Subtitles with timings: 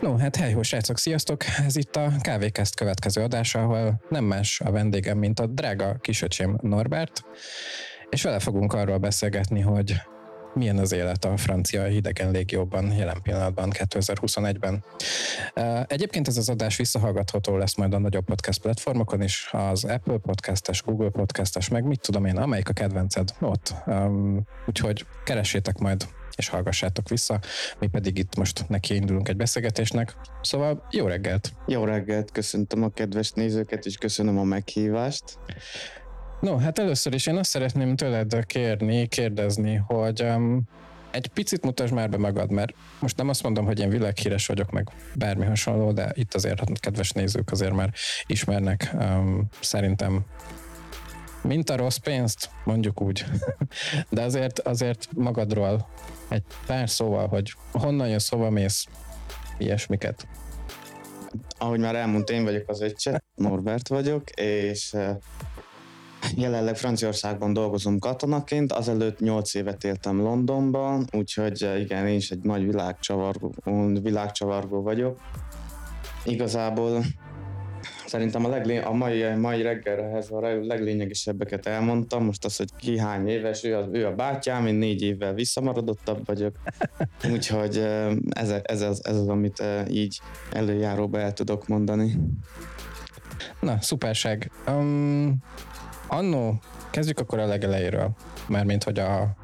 [0.00, 1.44] No, hát hely, srácok, sziasztok!
[1.66, 6.58] Ez itt a Kávékezt következő adása, ahol nem más a vendégem, mint a drága kisöcsém
[6.62, 7.24] Norbert,
[8.10, 9.94] és vele fogunk arról beszélgetni, hogy
[10.54, 14.84] milyen az élet a francia hidegen légióban jelen pillanatban, 2021-ben.
[15.86, 20.82] Egyébként ez az adás visszahallgatható lesz majd a nagyobb podcast platformokon is, az Apple podcastes,
[20.82, 23.74] Google podcastes, meg mit tudom én, amelyik a kedvenced ott.
[24.66, 26.06] Úgyhogy keressétek majd
[26.36, 27.40] és hallgassátok vissza,
[27.78, 30.16] mi pedig itt most neki indulunk egy beszélgetésnek.
[30.42, 31.52] Szóval jó reggelt!
[31.66, 35.38] Jó reggelt, köszöntöm a kedves nézőket, és köszönöm a meghívást.
[36.40, 40.62] No, hát először is én azt szeretném tőled kérni, kérdezni, hogy um,
[41.10, 44.70] egy picit mutasd már be magad, mert most nem azt mondom, hogy én világhíres vagyok,
[44.70, 47.92] meg bármi hasonló, de itt azért a kedves nézők azért már
[48.26, 50.24] ismernek um, szerintem
[51.46, 53.24] mint a rossz pénzt, mondjuk úgy.
[54.10, 55.88] De azért, azért magadról
[56.28, 58.86] egy pár szóval, hogy honnan jössz, hova mész,
[59.58, 60.28] ilyesmiket.
[61.58, 64.96] Ahogy már elmondta, én vagyok az öccse, Norbert vagyok, és
[66.34, 72.64] jelenleg Franciaországban dolgozom katonaként, azelőtt 8 évet éltem Londonban, úgyhogy igen, én is egy nagy
[72.64, 73.54] világcsavargó,
[74.02, 75.20] világcsavargó vagyok.
[76.24, 77.04] Igazából
[78.06, 82.24] Szerintem a, leglé- a mai, mai reggelhez a leglényegesebbeket elmondtam.
[82.24, 86.26] Most az, hogy ki hány éves, ő, az, ő a bátyám, én négy évvel visszamaradottabb
[86.26, 86.56] vagyok.
[87.32, 87.76] Úgyhogy
[88.30, 90.20] ez, ez, az, ez az, amit így
[90.52, 92.16] előjáróba el tudok mondani.
[93.60, 94.50] Na, szuperság.
[94.66, 95.36] Um,
[96.08, 98.10] annó, kezdjük akkor a legelejéről.
[98.48, 99.36] Mármint, hogy a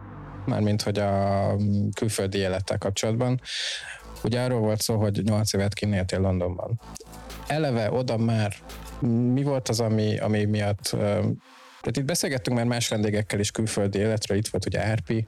[0.47, 1.57] mármint, hogy a
[1.95, 3.41] külföldi élettel kapcsolatban.
[4.25, 6.81] Ugye arról volt szó, hogy 8 évet kinéltél Londonban
[7.53, 8.55] eleve oda már
[9.33, 10.97] mi volt az, ami, ami miatt
[11.83, 15.27] tehát itt beszélgettünk már más vendégekkel is külföldi életről, itt volt ugye Árpi,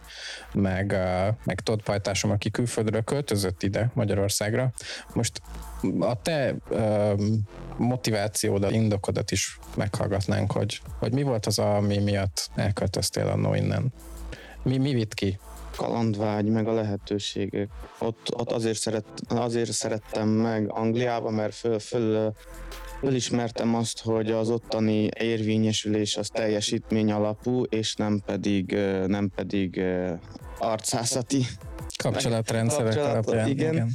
[0.52, 0.96] meg,
[1.44, 4.72] meg Todd Pajtásom, aki külföldről költözött ide Magyarországra.
[5.12, 5.40] Most
[6.00, 7.20] a te uh,
[7.76, 13.92] motivációdat, indokodat is meghallgatnánk, hogy, hogy mi volt az, ami miatt elköltöztél annó innen.
[14.62, 15.38] Mi, mi vitt ki?
[15.76, 17.68] Kalandvágy, meg a lehetőségek.
[17.98, 22.32] Ott, ott azért, szeret, azért szerettem meg Angliába, mert föl, föl,
[23.00, 28.72] fölismertem azt, hogy az ottani érvényesülés az teljesítmény alapú, és nem pedig,
[29.06, 29.82] nem pedig
[30.58, 31.46] arcászati.
[32.02, 33.48] Kapcsolatrendszerek alapján.
[33.48, 33.72] Igen.
[33.72, 33.90] igen.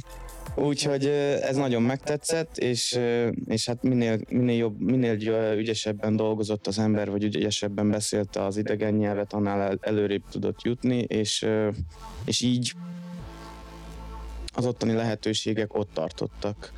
[0.60, 1.06] Úgyhogy
[1.42, 2.98] ez nagyon megtetszett, és,
[3.46, 5.14] és hát minél, minél, jobb, minél
[5.56, 11.46] ügyesebben dolgozott az ember, vagy ügyesebben beszélte az idegen nyelvet, annál előrébb tudott jutni, és,
[12.24, 12.72] és így
[14.54, 16.72] az ottani lehetőségek ott tartottak.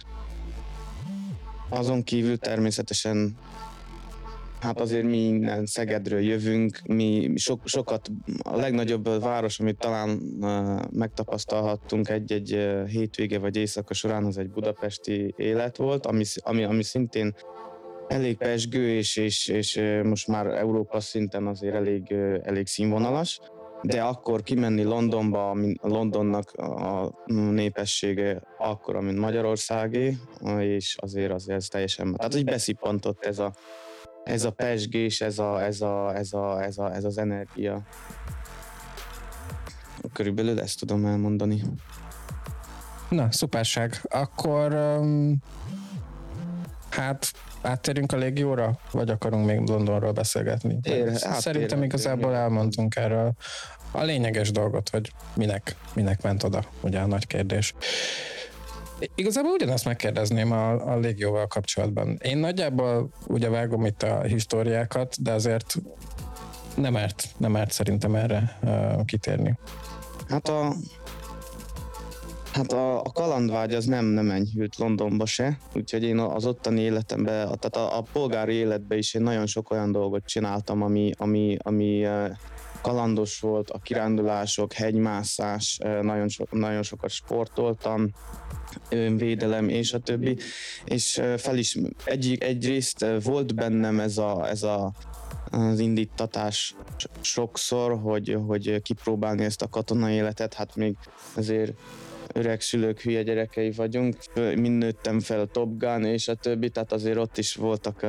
[1.69, 3.37] Azon kívül természetesen
[4.63, 8.11] Hát azért mi innen Szegedről jövünk, mi sok, sokat,
[8.43, 10.09] a legnagyobb város, amit talán
[10.93, 17.35] megtapasztalhattunk egy-egy hétvége vagy éjszaka során, az egy budapesti élet volt, ami, ami, ami szintén
[18.09, 22.13] elég pesgő, és, és, és most már Európa szinten azért elég,
[22.43, 23.41] elég színvonalas.
[23.83, 30.17] De akkor kimenni Londonba, Londonnak a népessége akkora, mint Magyarországé,
[30.59, 33.53] és azért azért ez teljesen, tehát így beszippantott ez a,
[34.25, 37.83] ez a pesgés, ez, a, ez, a, ez, a, ez, a, ez az energia.
[40.13, 41.63] Körülbelül ezt tudom elmondani.
[43.09, 44.01] Na, szuperság.
[44.03, 45.37] Akkor um,
[46.91, 47.33] hát
[47.63, 50.79] áttérünk a légióra, vagy akarunk még Londonról beszélgetni?
[50.83, 53.33] Ér, Szerintem igazából elmondtunk erről
[53.91, 57.75] a lényeges dolgot, hogy minek, minek ment oda, ugye a nagy kérdés.
[59.15, 62.19] Igazából ugyanazt megkérdezném a, a légióval kapcsolatban.
[62.23, 65.75] Én nagyjából ugye vágom itt a históriákat, de azért
[66.77, 69.59] nem árt, nem árt szerintem erre uh, kitérni.
[70.29, 70.75] Hát a,
[72.53, 77.59] Hát a, a kalandvágy az nem, nem enyhült Londonba se, úgyhogy én az ottani életemben,
[77.59, 82.07] tehát a, a polgári életben is én nagyon sok olyan dolgot csináltam, ami, ami, ami
[82.83, 88.11] kalandos volt, a kirándulások, hegymászás, nagyon, so, nagyon sokat sportoltam,
[89.17, 90.37] védelem és a többi,
[90.85, 94.93] és fel is egy, egyrészt volt bennem ez a, ez a
[95.51, 96.75] az indítatás
[97.21, 100.97] sokszor, hogy, hogy kipróbálni ezt a katonai életet, hát még
[101.35, 101.73] azért
[102.33, 106.93] öreg szülők hülye gyerekei vagyunk, mind nőttem fel a Top Gun és a többi, tehát
[106.93, 108.03] azért ott is voltak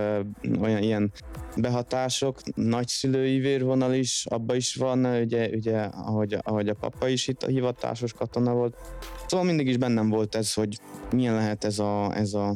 [0.61, 1.11] olyan ilyen
[1.57, 7.43] behatások, nagyszülői vérvonal is, abba is van, ugye, ugye ahogy, ahogy a papa is itt
[7.43, 8.75] a hivatásos katona volt.
[9.27, 10.77] Szóval mindig is bennem volt ez, hogy
[11.11, 12.55] milyen lehet ez a, ez a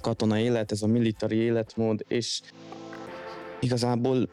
[0.00, 2.40] katona élet, ez a militári életmód, és
[3.60, 4.28] igazából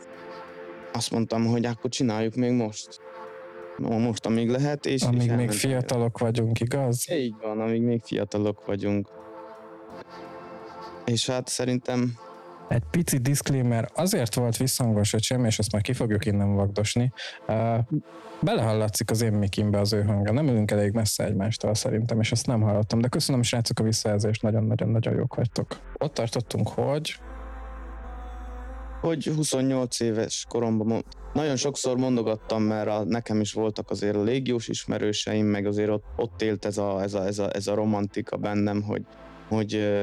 [0.93, 3.01] azt mondtam, hogy akkor csináljuk még most
[3.77, 7.11] most amíg lehet, és Amíg és még fiatalok vagyunk, igaz?
[7.11, 9.09] Így van, amíg még fiatalok vagyunk.
[11.05, 12.17] És hát szerintem
[12.67, 17.11] Egy pici disclaimer, azért volt visszhangos öcsém, és azt már ki fogjuk innen vagdosni.
[17.47, 17.77] Uh,
[18.41, 20.31] belehallatszik az én mikimbe az ő hangja.
[20.31, 23.01] Nem ülünk elég messze egymástól szerintem, és azt nem hallottam.
[23.01, 25.79] De köszönöm srácok a visszajelzést, nagyon-nagyon-nagyon jók vagytok.
[25.97, 27.19] Ott tartottunk, hogy
[29.07, 34.67] hogy 28 éves koromban nagyon sokszor mondogattam, mert a, nekem is voltak azért a légiós
[34.67, 38.37] ismerőseim, meg azért ott, ott élt ez a, ez, a, ez, a, ez a romantika
[38.37, 39.05] bennem, hogy,
[39.47, 39.93] hogy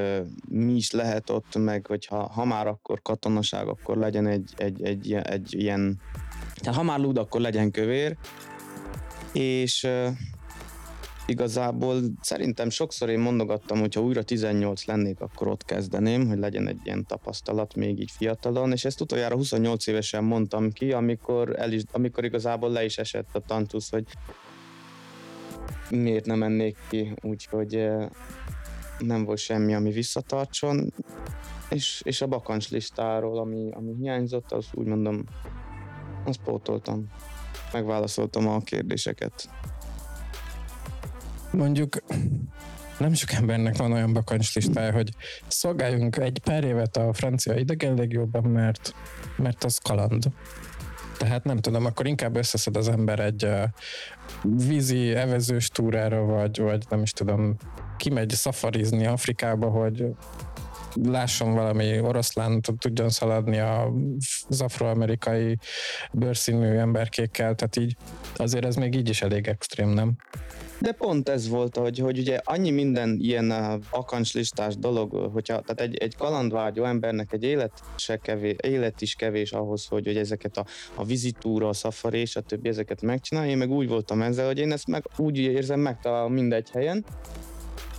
[0.49, 5.13] mi is lehet ott, meg hogy ha, már akkor katonaság, akkor legyen egy, egy, egy,
[5.13, 6.01] egy ilyen,
[6.55, 8.17] tehát ha már lúd, akkor legyen kövér,
[9.33, 9.89] és
[11.27, 16.69] igazából szerintem sokszor én mondogattam, hogy ha újra 18 lennék, akkor ott kezdeném, hogy legyen
[16.69, 21.73] egy ilyen tapasztalat még így fiatalon, és ezt utoljára 28 évesen mondtam ki, amikor, el
[21.73, 24.05] is, amikor igazából le is esett a tantusz, hogy
[25.91, 28.09] miért nem mennék ki, úgyhogy eh,
[28.99, 30.93] nem volt semmi, ami visszatartson,
[31.71, 35.25] és, és a bakancs listáról, ami, ami hiányzott, az úgy mondom,
[36.25, 37.07] azt pótoltam.
[37.73, 39.49] Megválaszoltam a kérdéseket.
[41.57, 41.97] Mondjuk
[42.99, 45.09] nem sok embernek van olyan bakancslistája, hogy
[45.47, 48.95] szolgáljunk egy pár évet a francia idegenlégióban, mert,
[49.37, 50.25] mert az kaland.
[51.19, 53.49] Tehát nem tudom, akkor inkább összeszed az ember egy
[54.43, 57.57] vízi evezős túrára, vagy, vagy nem is tudom,
[57.97, 60.07] kimegy szafarizni Afrikába, hogy
[61.03, 65.59] lásson valami oroszlánt, tudjon szaladni az afroamerikai
[66.13, 67.97] bőrszínű emberkékkel, tehát így
[68.37, 70.17] azért ez még így is elég extrém, nem?
[70.81, 75.81] De pont ez volt, hogy, hogy ugye annyi minden ilyen uh, bakancslistás dolog, hogyha tehát
[75.81, 80.57] egy, egy kalandvágyó embernek egy élet, se kevés, élet is kevés ahhoz, hogy, hogy ezeket
[80.57, 83.51] a, a vizitúra, a szafari és a többi ezeket megcsinálja.
[83.51, 87.05] Én meg úgy voltam ezzel, hogy én ezt meg úgy érzem megtalálom mindegy helyen,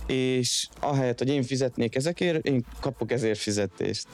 [0.06, 4.06] és ahelyett, hogy én fizetnék ezekért, én kapok ezért fizetést.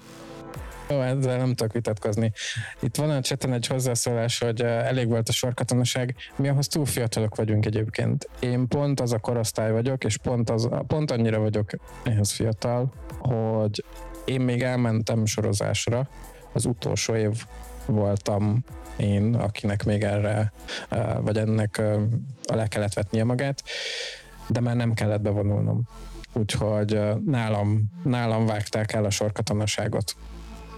[0.93, 2.33] Jó, ezzel nem tudok vitatkozni.
[2.81, 6.15] Itt van a cseten egy hozzászólás, hogy elég volt a sorkatonaság.
[6.37, 8.29] Mi ahhoz túl fiatalok vagyunk egyébként.
[8.41, 11.71] Én pont az a korosztály vagyok, és pont, az, pont annyira vagyok
[12.03, 13.85] ehhez fiatal, hogy
[14.25, 16.09] én még elmentem sorozásra.
[16.53, 17.45] Az utolsó év
[17.87, 18.65] voltam
[18.97, 20.53] én, akinek még erre,
[21.21, 21.83] vagy ennek
[22.43, 23.63] alá kellett vetnie magát,
[24.47, 25.83] de már nem kellett bevonulnom.
[26.33, 30.17] Úgyhogy nálam, nálam vágták el a sorkatonaságot.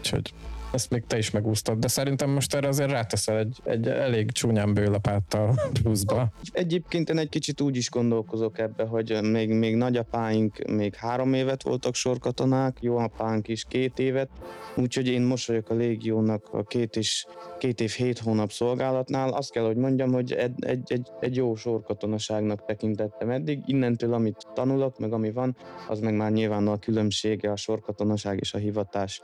[0.05, 0.33] Úgyhogy
[0.75, 4.75] ezt még te is megúsztad, de szerintem most erre azért ráteszel egy, egy elég csúnyán
[4.75, 6.29] bőlapáttal pluszba.
[6.53, 11.63] Egyébként én egy kicsit úgy is gondolkozok ebbe, hogy még, még nagyapáink még három évet
[11.63, 14.29] voltak sorkatonák, jó apánk is két évet,
[14.77, 17.27] úgyhogy én most vagyok a légiónak a két, és,
[17.59, 19.29] két év hét hónap szolgálatnál.
[19.29, 23.63] Azt kell, hogy mondjam, hogy egy, egy, egy, egy jó sorkatonaságnak tekintettem eddig.
[23.67, 25.57] Innentől, amit tanulok, meg ami van,
[25.89, 29.23] az meg már nyilván a különbsége a sorkatonaság és a hivatás.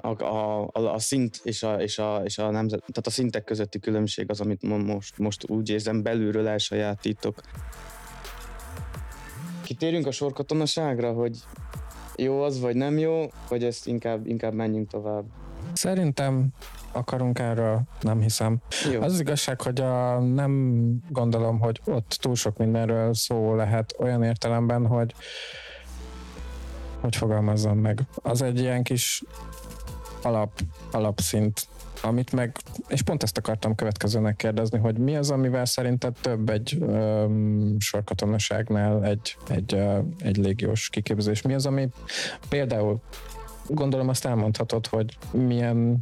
[0.00, 3.78] A, a, a, szint és a, és, a, és a nemzet, tehát a szintek közötti
[3.78, 7.40] különbség az, amit mo- most, most úgy érzem belülről elsajátítok.
[9.62, 11.38] Kitérünk a sorkatonaságra, hogy
[12.16, 15.24] jó az, vagy nem jó, vagy ezt inkább, inkább menjünk tovább.
[15.72, 16.48] Szerintem
[16.92, 18.58] akarunk erről, nem hiszem.
[18.92, 19.00] Jó.
[19.00, 24.22] Az az igazság, hogy a, nem gondolom, hogy ott túl sok mindenről szó lehet olyan
[24.22, 25.14] értelemben, hogy
[27.06, 28.00] hogy fogalmazzam meg.
[28.22, 29.22] Az egy ilyen kis
[30.22, 30.60] alap,
[30.92, 31.68] alapszint,
[32.02, 32.56] amit meg,
[32.88, 39.04] és pont ezt akartam következőnek kérdezni, hogy mi az, amivel szerinted több egy öm, sorkatonaságnál
[39.04, 41.42] egy, egy, ö, egy légiós kiképzés?
[41.42, 41.88] Mi az, ami
[42.48, 43.00] például
[43.68, 45.98] gondolom azt elmondhatod, hogy milyen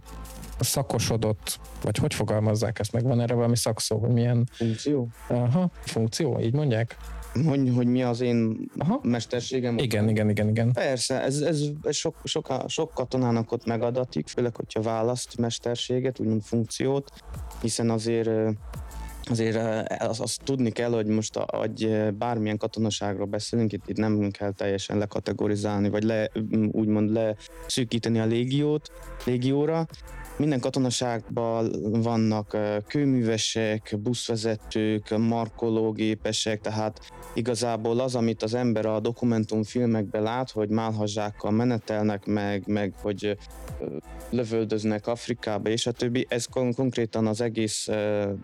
[0.61, 3.03] szakosodott, vagy hogy fogalmazzák ezt meg?
[3.03, 5.09] Van erre valami szakszó, hogy milyen Funkció?
[5.29, 6.97] aha, funkció, így mondják?
[7.47, 9.01] Hogy, hogy mi az én Aha.
[9.03, 9.79] mesterségem?
[9.79, 10.73] Igen, igen, igen, igen.
[10.73, 16.43] Persze, ez, ez, ez sok, sok, sok katonának ott megadatik, főleg, hogyha választ mesterséget, úgymond
[16.43, 17.11] funkciót,
[17.61, 18.31] hiszen azért
[19.31, 19.59] azért
[20.03, 24.31] azt, azt tudni kell, hogy most a, hogy ö, bármilyen katonaságról beszélünk, itt, itt nem
[24.31, 26.31] kell teljesen lekategorizálni, vagy le,
[26.71, 28.93] úgymond leszűkíteni a légiót,
[29.25, 29.87] légióra.
[30.37, 31.71] Minden katonaságban
[32.03, 37.01] vannak kőművesek, buszvezetők, markológépesek, tehát
[37.35, 43.37] igazából az, amit az ember a dokumentumfilmekben lát, hogy málhazsákkal menetelnek meg, meg hogy
[44.31, 47.89] lövöldöznek Afrikába és a többi, ez kon- konkrétan az egész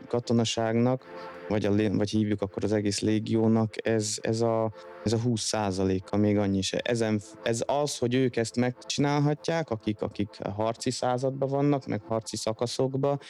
[0.08, 1.04] katonaságnak,
[1.50, 4.72] vagy, a, vagy hívjuk akkor az egész légiónak, ez, ez a,
[5.04, 6.78] ez a 20 százaléka, még annyi se.
[6.78, 13.20] Ezen, ez az, hogy ők ezt megcsinálhatják, akik, akik harci században vannak, meg harci szakaszokban,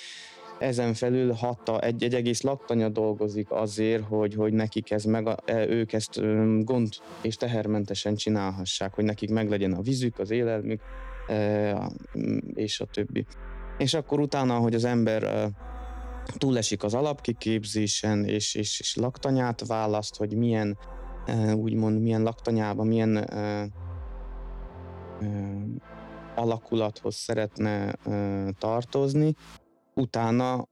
[0.59, 5.69] ezen felül hatta egy, egy egész laktanya dolgozik azért, hogy, hogy nekik ez meg, e,
[5.69, 6.21] ők ezt
[6.65, 6.89] gond
[7.23, 10.81] és tehermentesen csinálhassák, hogy nekik meglegyen a vízük, az élelmük,
[11.29, 11.91] e,
[12.55, 13.27] és a többi.
[13.79, 15.51] És akkor utána, hogy az ember
[16.25, 20.79] túlesik az alapkiképzésen, és, és, és laktanyát választ, hogy milyen,
[21.55, 23.29] úgymond milyen laktanyában, milyen
[26.35, 27.95] alakulathoz szeretne
[28.59, 29.35] tartozni,
[29.95, 30.69] utána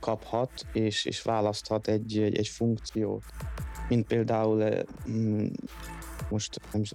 [0.00, 3.24] kaphat és, és választhat egy, egy, egy funkciót.
[3.88, 4.84] Mint például
[6.30, 6.92] most nem is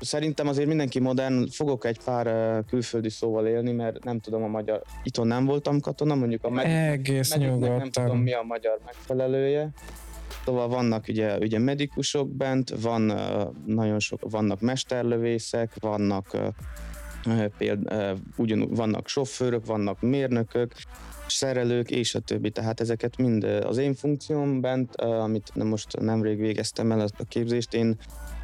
[0.00, 2.26] szerintem azért mindenki modern, fogok egy pár
[2.64, 6.66] külföldi szóval élni, mert nem tudom a magyar, itthon nem voltam katona, mondjuk a meg,
[6.66, 7.76] Egész nyugodtan.
[7.76, 9.70] nem tudom mi a magyar megfelelője.
[10.44, 13.12] Szóval vannak ugye, ugye medikusok bent, van
[13.66, 16.36] nagyon sok, vannak mesterlövészek, vannak
[17.58, 20.72] például ugyan vannak sofőrök, vannak mérnökök,
[21.26, 22.50] szerelők és a többi.
[22.50, 27.96] Tehát ezeket mind az én funkcióm bent, amit most nemrég végeztem el a képzést, én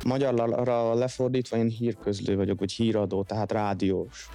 [0.05, 4.28] magyarra lefordítva én hírközlő vagyok, vagy híradó, tehát rádiós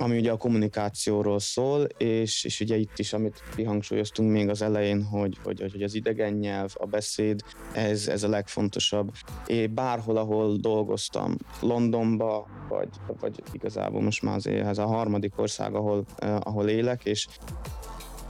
[0.00, 5.04] ami ugye a kommunikációról szól, és, és ugye itt is, amit kihangsúlyoztunk még az elején,
[5.04, 7.40] hogy, hogy, hogy az idegen nyelv, a beszéd,
[7.74, 9.12] ez, ez a legfontosabb.
[9.46, 12.88] Én bárhol, ahol dolgoztam, Londonba, vagy,
[13.20, 17.26] vagy igazából most már azért ez a harmadik ország, ahol, eh, ahol élek, és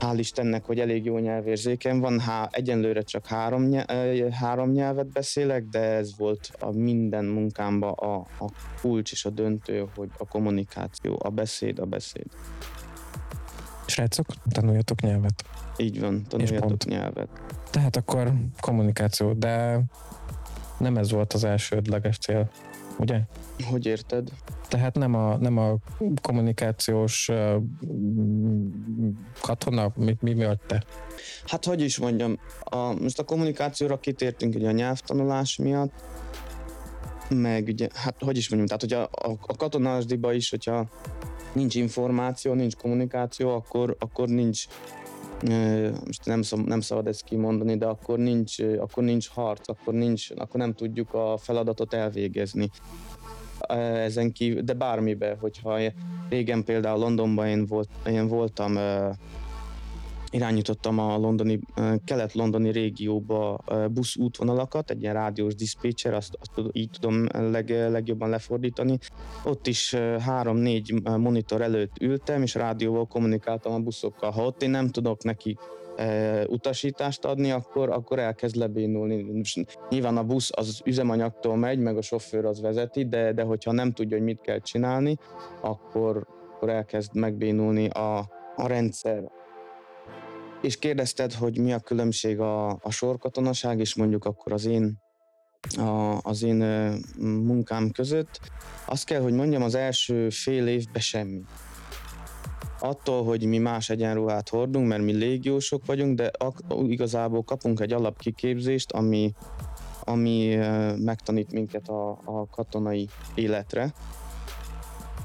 [0.01, 5.63] hál' Istennek, hogy elég jó nyelvérzéken van, há, egyenlőre csak három, nyelv, három nyelvet beszélek,
[5.63, 11.19] de ez volt a minden munkámban a, a kulcs és a döntő, hogy a kommunikáció,
[11.23, 12.25] a beszéd, a beszéd.
[13.85, 15.43] Srácok, tanuljatok nyelvet.
[15.77, 17.29] Így van, tanuljatok nyelvet.
[17.69, 19.81] Tehát akkor kommunikáció, de
[20.77, 22.49] nem ez volt az elsődleges cél,
[22.97, 23.19] ugye?
[23.69, 24.29] Hogy érted?
[24.67, 25.75] Tehát nem a, nem a
[26.21, 27.55] kommunikációs uh,
[29.41, 30.83] katona, mi, mi, mi vagy te?
[31.45, 35.93] Hát hogy is mondjam, a, most a kommunikációra kitértünk ugye a nyelvtanulás miatt,
[37.29, 40.87] meg ugye, hát hogy is mondjam, tehát hogy a, a, a katonásdiba is, hogyha
[41.53, 44.65] nincs információ, nincs kommunikáció, akkor, akkor nincs
[46.05, 50.29] most nem, szab, nem szabad ezt kimondani, de akkor nincs, akkor nincs harc, akkor, nincs,
[50.35, 52.69] akkor nem tudjuk a feladatot elvégezni.
[53.67, 55.79] Ezen kívül, de bármibe, hogyha
[56.29, 58.77] régen például Londonban én, volt, én voltam
[60.31, 61.59] irányítottam a londoni,
[62.05, 63.59] kelet-londoni régióba
[63.91, 68.97] busz útvonalakat, egy ilyen rádiós diszpécser, azt, azt így tudom leg, legjobban lefordítani.
[69.45, 74.31] Ott is három-négy monitor előtt ültem, és rádióval kommunikáltam a buszokkal.
[74.31, 75.57] Ha ott én nem tudok neki
[76.47, 79.41] utasítást adni, akkor, akkor elkezd lebénulni.
[79.89, 83.91] Nyilván a busz az üzemanyagtól megy, meg a sofőr az vezeti, de, de hogyha nem
[83.91, 85.17] tudja, hogy mit kell csinálni,
[85.61, 88.17] akkor, akkor elkezd megbénulni a,
[88.55, 89.31] a rendszer.
[90.61, 94.99] És kérdezted, hogy mi a különbség a, a sorkatonaság és mondjuk akkor az én
[95.77, 96.55] a, az én
[97.19, 98.39] munkám között.
[98.85, 101.41] Azt kell, hogy mondjam, az első fél évben semmi
[102.79, 106.31] attól, hogy mi más egyenruhát hordunk, mert mi légiósok vagyunk, de
[106.87, 109.33] igazából kapunk egy alapkiképzést, ami,
[110.03, 110.55] ami
[110.97, 113.93] megtanít minket a, a katonai életre,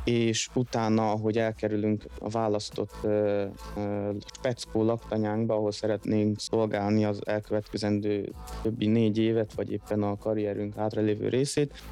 [0.07, 3.43] és utána, ahogy elkerülünk a választott uh,
[4.35, 8.33] speckó laktanyánkba, ahol szeretnénk szolgálni az elkövetkezendő
[8.63, 11.83] többi négy évet, vagy éppen a karrierünk hátralévő részét,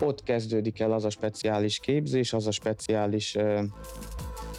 [0.00, 3.60] ott kezdődik el az a speciális képzés, az a speciális uh,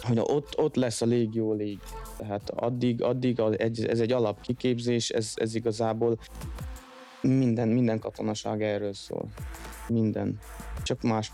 [0.02, 1.78] hogy ott, ott lesz a légió lég.
[2.16, 3.40] Tehát addig, addig
[3.86, 6.18] ez egy alapkiképzés, ez, ez igazából
[7.20, 9.28] minden, minden katonaság erről szól.
[9.88, 10.38] Minden.
[10.82, 11.30] Csak más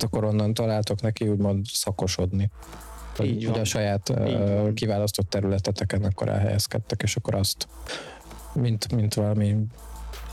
[0.00, 0.18] módszere.
[0.20, 2.50] Akkor onnan találtok neki úgymond szakosodni.
[3.22, 3.52] Így van.
[3.52, 7.68] Ugye a saját uh, kiválasztott területeteken akkor elhelyezkedtek, és akkor azt,
[8.52, 9.56] mint, mint valami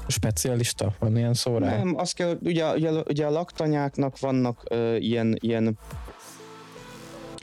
[0.07, 1.77] specialista, van ilyen szó rá?
[1.77, 5.77] Nem, azt kell, ugye, ugye, ugye a laktanyáknak vannak uh, ilyen, ilyen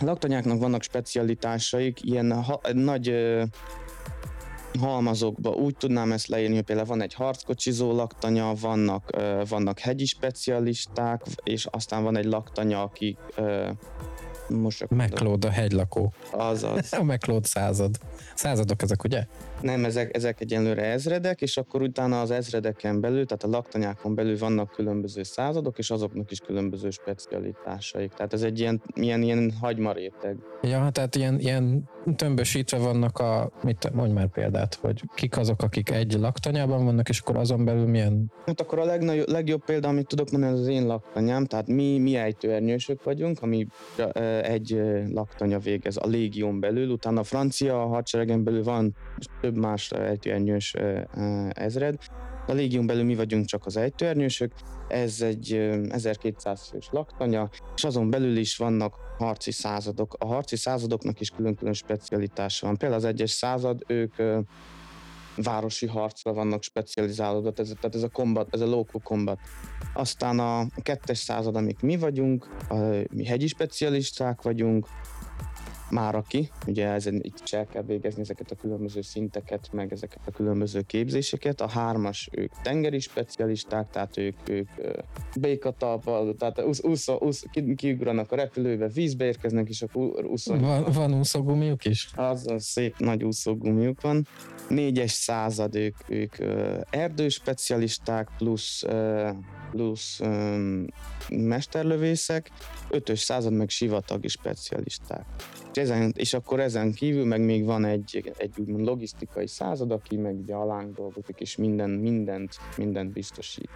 [0.02, 3.42] laktanyáknak vannak specialitásaik, ilyen ha, nagy ö,
[4.80, 9.10] halmazokba úgy tudnám ezt leírni, hogy például van egy harckocsizó laktanya, vannak,
[9.48, 13.16] vannak hegyi specialisták, és aztán van egy laktanya, aki
[14.48, 16.12] most McLeod a hegylakó.
[16.32, 16.92] Azaz.
[17.00, 17.98] a McLeod század.
[18.34, 19.26] Századok ezek, ugye?
[19.60, 24.38] Nem, ezek, ezek egyenlőre ezredek, és akkor utána az ezredeken belül, tehát a laktanyákon belül
[24.38, 28.12] vannak különböző századok, és azoknak is különböző specialitásaik.
[28.12, 30.36] Tehát ez egy ilyen, ilyen, ilyen hagymaréteg.
[30.62, 35.62] Ja, hát tehát ilyen, ilyen tömbösítve vannak a, mit, mondj már példát, hogy kik azok,
[35.62, 38.32] akik egy laktanyában vannak, és akkor azon belül milyen...
[38.46, 41.98] Hát akkor a legnagyobb, legjobb példa, amit tudok mondani, az az én laktanyám, tehát mi,
[41.98, 43.66] mi ejtőernyősök vagyunk, ami
[44.42, 48.96] egy laktanya végez a légión belül, utána a francia hadseregen belül van
[49.40, 50.74] több más ejtőernyős
[51.50, 51.98] ezred,
[52.46, 54.52] a légión belül mi vagyunk csak az ejtőernyősök,
[54.88, 60.14] ez egy ö, 1200 fős laktanya, és azon belül is vannak harci századok.
[60.18, 62.76] A harci századoknak is külön-külön specialitása van.
[62.76, 64.14] Például az egyes század, ők
[65.36, 69.38] városi harcra vannak specializálódott, ez, tehát ez a combat, ez a local combat.
[69.94, 72.48] Aztán a kettes század, amik mi vagyunk,
[73.10, 74.86] mi hegyi specialisták vagyunk,
[75.94, 80.30] már aki, ugye ezen itt el kell végezni ezeket a különböző szinteket, meg ezeket a
[80.30, 81.60] különböző képzéseket.
[81.60, 84.68] A hármas, ők tengeri specialisták, tehát ők, ők
[85.40, 90.60] békatalpal, tehát úsz, úsz, úsz, ki, kiugranak a repülőbe, vízbe érkeznek, és akkor úszon.
[90.60, 92.08] Van, van úszógumiuk is?
[92.14, 94.26] Az a szép nagy úszógumiuk van.
[94.68, 96.36] Négyes század ők, ők
[96.90, 98.84] erdőspecialisták plusz,
[99.70, 100.20] plusz
[101.28, 102.50] mesterlövészek,
[102.90, 105.24] ötös század meg sivatagi specialisták.
[105.78, 110.38] Ezen, és akkor ezen kívül meg még van egy, egy úgymond logisztikai század, aki meg
[110.38, 113.70] ugye alánk dolgozik, és minden, mindent, mindent biztosít.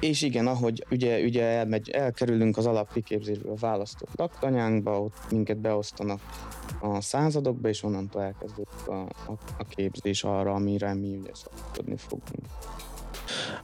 [0.00, 6.20] És igen, ahogy ugye, ugye elmegy, elkerülünk az alapkiképzésből a választott laktanyánkba, ott minket beosztanak
[6.80, 12.46] a századokba, és onnantól elkezdődik a, a, a képzés arra, amire mi ugye szakodni fogunk.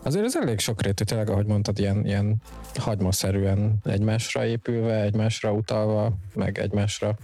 [0.03, 2.37] Azért ez elég sokrétű, tényleg, ahogy mondtad, ilyen, ilyen
[2.75, 7.17] hagymaszerűen egymásra épülve, egymásra utalva, meg egymásra,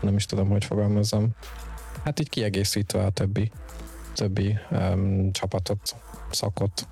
[0.00, 1.28] nem is tudom, hogy fogalmazzam.
[2.04, 3.50] Hát így kiegészítve a többi,
[4.14, 5.96] többi um, csapatot,
[6.30, 6.86] szakot.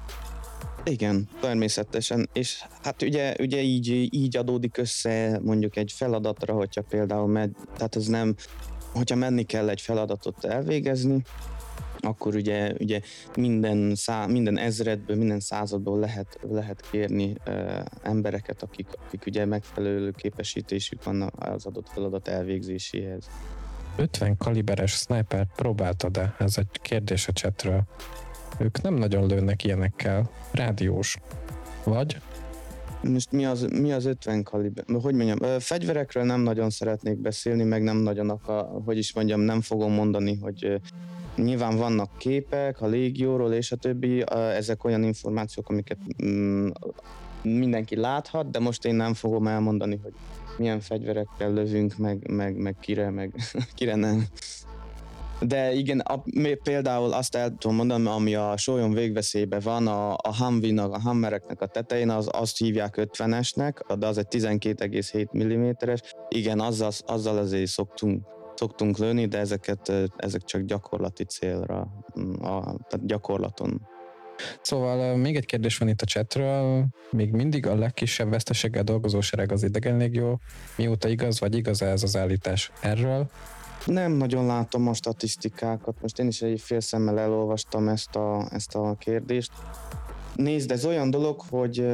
[0.84, 7.26] Igen, természetesen, és hát ugye, ugye így, így adódik össze mondjuk egy feladatra, hogyha például
[7.26, 8.34] med, tehát ez nem,
[8.92, 11.22] hogyha menni kell egy feladatot elvégezni,
[12.00, 13.00] akkor ugye, ugye
[13.36, 20.10] minden, szá, minden ezredből, minden századból lehet, lehet kérni uh, embereket, akik, akik ugye megfelelő
[20.10, 23.28] képesítésük van az adott feladat elvégzéséhez.
[23.96, 26.34] 50 kaliberes sniper próbáltad-e?
[26.38, 27.82] Ez egy kérdés a chatről.
[28.58, 30.30] Ők nem nagyon lőnek ilyenekkel.
[30.52, 31.16] Rádiós.
[31.84, 32.16] Vagy?
[33.02, 34.84] Most mi az, mi az 50 kaliber?
[35.02, 39.40] Hogy mondjam, ö, fegyverekről nem nagyon szeretnék beszélni, meg nem nagyon akar, hogy is mondjam,
[39.40, 40.76] nem fogom mondani, hogy ö,
[41.36, 46.68] nyilván vannak képek a légióról és a többi, ezek olyan információk, amiket mm,
[47.42, 50.12] mindenki láthat, de most én nem fogom elmondani, hogy
[50.58, 53.34] milyen fegyverekkel lövünk, meg, meg, meg kire, meg
[53.74, 54.26] kire nem.
[55.40, 56.22] De igen, a,
[56.62, 61.60] például azt el tudom mondani, ami a sólyon végveszélyben van, a, a Humvee-nak, a Hammereknek
[61.60, 66.00] a tetején, az, azt hívják 50-esnek, de az egy 12,7 mm-es.
[66.28, 71.88] Igen, azzal, azzal azért szoktunk, szoktunk lőni, de ezeket, ezek csak gyakorlati célra,
[72.20, 73.80] mm, a, tehát gyakorlaton.
[74.62, 76.86] Szóval még egy kérdés van itt a chatről.
[77.10, 80.40] Még mindig a legkisebb veszteséggel dolgozó sereg az idegen légió.
[80.76, 83.30] Mióta igaz, vagy igaz ez az állítás erről?
[83.86, 88.74] Nem nagyon látom a statisztikákat, most én is egy fél szemmel elolvastam ezt a, ezt
[88.74, 89.52] a kérdést.
[90.34, 91.86] Nézd, ez olyan dolog, hogy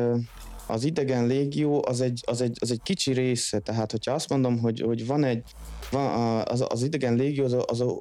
[0.66, 4.58] az idegen légió az egy, az egy, az egy kicsi része, tehát hogyha azt mondom,
[4.58, 5.42] hogy, hogy van egy,
[5.90, 8.00] van az, az idegen légió az a, az a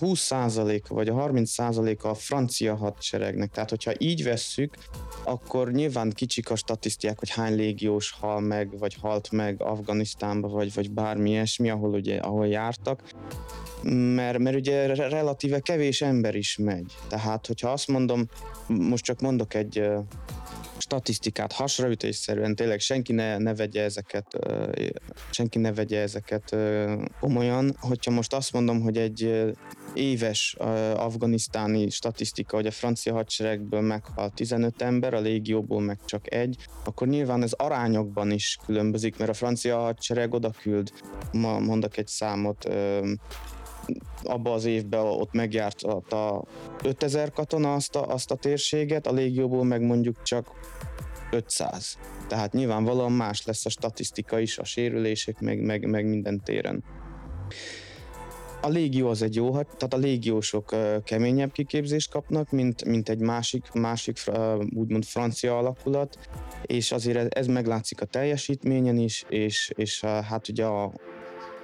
[0.00, 3.50] 20%-a vagy a 30%-a a francia hadseregnek.
[3.50, 4.74] Tehát, hogyha így vesszük,
[5.24, 10.74] akkor nyilván kicsik a statisztiák, hogy hány légiós hal meg, vagy halt meg Afganisztánba, vagy,
[10.74, 13.02] vagy bármi ilyesmi, ahol ugye, ahol jártak.
[13.82, 16.92] Mert, mert ugye re- relatíve kevés ember is megy.
[17.08, 18.26] Tehát, hogyha azt mondom,
[18.66, 19.82] most csak mondok egy
[20.78, 24.26] statisztikát hasraütésszerűen, tényleg senki ne, ne vegye ezeket,
[25.30, 26.56] senki ne vegye ezeket
[27.20, 27.76] komolyan.
[27.80, 29.44] Hogyha most azt mondom, hogy egy
[29.94, 30.56] éves
[30.94, 37.08] afganisztáni statisztika, hogy a francia hadseregből meghalt 15 ember, a légióból meg csak egy, akkor
[37.08, 40.90] nyilván ez arányokban is különbözik, mert a francia hadsereg oda küld,
[41.32, 42.68] ma mondok egy számot,
[43.86, 46.44] ö, abba az évben ott megjárt a
[46.82, 50.50] 5000 katona azt a, azt a térséget, a légióból meg mondjuk csak
[51.30, 51.98] 500.
[52.28, 56.84] Tehát nyilvánvalóan más lesz a statisztika is, a sérülések, meg, meg, meg minden téren.
[58.60, 63.72] A légió az egy jó, tehát a légiósok keményebb kiképzést kapnak, mint, mint egy másik,
[63.72, 64.18] másik
[64.74, 66.18] úgymond francia alakulat,
[66.62, 70.92] és azért ez, ez meglátszik a teljesítményen is, és, és hát ugye a,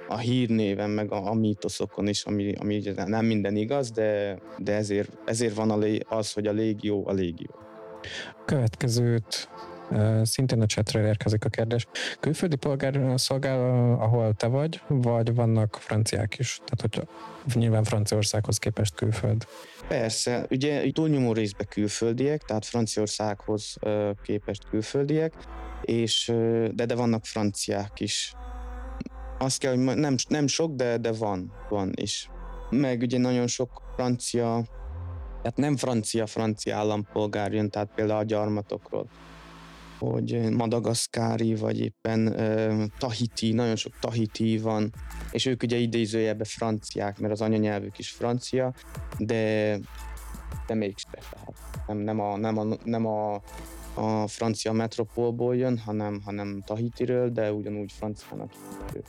[0.07, 5.11] a hírnéven, meg a, a mítoszokon is, ami, ami nem minden igaz, de, de ezért,
[5.25, 5.77] ezért van a
[6.15, 7.55] az, hogy a légió a légió.
[8.45, 9.49] Következőt
[10.21, 11.87] szintén a chatről érkezik a kérdés.
[12.19, 13.59] Külföldi polgár szolgál,
[13.99, 16.59] ahol te vagy, vagy vannak franciák is?
[16.65, 17.07] Tehát, hogy
[17.61, 19.45] nyilván Franciaországhoz képest külföld.
[19.87, 23.75] Persze, ugye túlnyomó részben külföldiek, tehát Franciaországhoz
[24.23, 25.33] képest külföldiek,
[25.81, 26.31] és,
[26.71, 28.33] de, de vannak franciák is.
[29.43, 32.29] Azt kell, hogy nem, nem sok, de, de van, van is.
[32.69, 34.63] Meg ugye nagyon sok francia,
[35.43, 39.07] hát nem francia-francia állampolgár jön, tehát például a gyarmatokról
[39.99, 44.93] hogy madagaszkári, vagy éppen uh, tahiti, nagyon sok tahiti van,
[45.31, 48.73] és ők ugye idézőjelben franciák, mert az anyanyelvük is francia,
[49.17, 49.77] de,
[50.67, 51.07] de mégse.
[51.11, 51.53] Tehát
[51.87, 53.41] nem, nem, a, nem, a, nem a,
[53.93, 58.51] a francia metropolból jön, hanem, hanem Tahitiről, de ugyanúgy franciának
[58.93, 59.05] ők.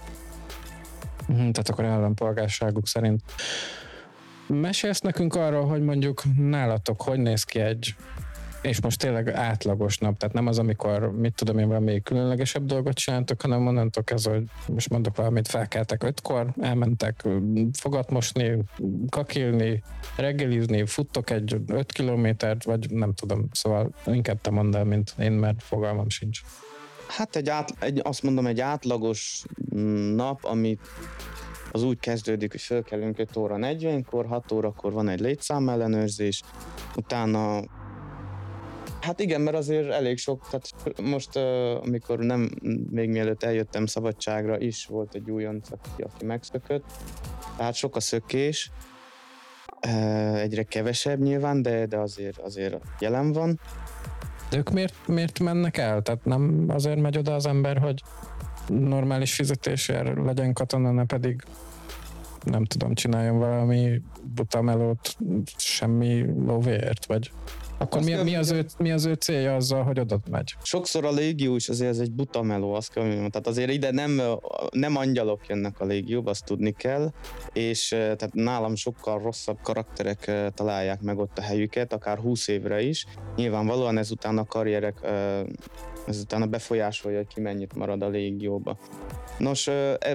[1.27, 3.23] Mhm, tehát akkor állampolgárságuk szerint.
[4.47, 7.95] Mesélsz nekünk arról, hogy mondjuk nálatok hogy néz ki egy
[8.65, 12.95] és most tényleg átlagos nap, tehát nem az, amikor, mit tudom én, valami különlegesebb dolgot
[12.95, 17.25] csináltok, hanem onnantól kezdve, hogy most mondok valamit, felkeltek ötkor, elmentek
[17.73, 18.59] fogat mosni,
[19.09, 19.83] kakilni,
[20.17, 25.33] reggelizni, futtok egy öt kilométert, vagy nem tudom, szóval inkább te mondd el, mint én,
[25.33, 26.41] mert fogalmam sincs.
[27.09, 30.81] Hát egy, át, egy azt mondom, egy átlagos mm, nap, amit
[31.73, 36.43] az úgy kezdődik, hogy fölkelünk 5 óra 40-kor, 6 órakor van egy létszámellenőrzés,
[36.97, 37.63] utána
[39.05, 41.37] Hát igen, mert azért elég sok, tehát most
[41.83, 42.51] amikor nem,
[42.91, 46.85] még mielőtt eljöttem szabadságra is volt egy újonc, aki, aki megszökött,
[47.57, 48.71] tehát sok a szökés,
[50.35, 53.61] egyre kevesebb nyilván, de, de azért, azért jelen van.
[54.51, 56.03] De ők miért, miért mennek el?
[56.03, 58.03] Tehát nem azért megy oda az ember, hogy
[58.69, 61.43] normális fizetésért legyen katona, ne pedig
[62.43, 65.17] nem tudom, csináljon valami butamelót
[65.57, 67.31] semmi lóvéért, vagy
[67.79, 70.55] akkor mi, mi, az ő, mi az ő célja azzal, hogy oda megy?
[70.63, 73.31] Sokszor a légió is azért ez egy buta meló, azt kell mondjam.
[73.31, 74.21] Tehát azért ide nem,
[74.71, 77.13] nem angyalok jönnek a légióba, azt tudni kell,
[77.53, 83.07] és tehát nálam sokkal rosszabb karakterek találják meg ott a helyüket, akár 20 évre is.
[83.37, 85.01] Nyilvánvalóan ezután a karrierek
[86.07, 88.79] ezután a befolyásolja, hogy ki mennyit marad a légióba.
[89.39, 89.71] Nos,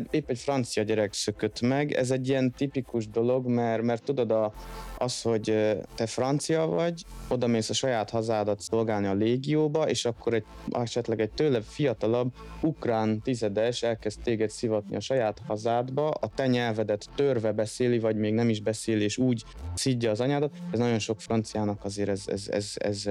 [0.09, 4.53] épp egy francia gyerek szökött meg, ez egy ilyen tipikus dolog, mert, mert tudod, a,
[4.97, 10.33] az, hogy te francia vagy, oda mész a saját hazádat szolgálni a légióba, és akkor
[10.33, 16.47] egy, esetleg egy tőle fiatalabb ukrán tizedes elkezd téged szivatni a saját hazádba, a te
[16.47, 20.99] nyelvedet törve beszéli, vagy még nem is beszéli, és úgy szidja az anyádat, ez nagyon
[20.99, 23.09] sok franciának azért ez, ez, ez, ez,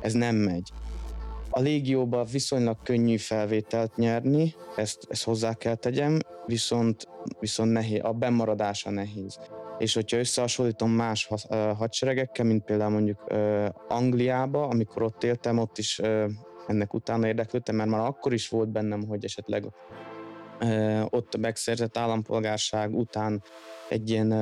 [0.00, 0.70] ez nem megy.
[1.58, 7.08] A légióban viszonylag könnyű felvételt nyerni, ezt, ezt hozzá kell tegyem, viszont,
[7.40, 9.38] viszont nehéz, a bemaradása nehéz.
[9.78, 11.28] És hogyha összehasonlítom más
[11.76, 13.24] hadseregekkel, mint például mondjuk
[13.88, 16.00] Angliába, amikor ott éltem, ott is
[16.66, 19.64] ennek utána érdeklődtem, mert már akkor is volt bennem, hogy esetleg
[21.10, 23.42] ott megszerzett állampolgárság után
[23.88, 24.32] egy ilyen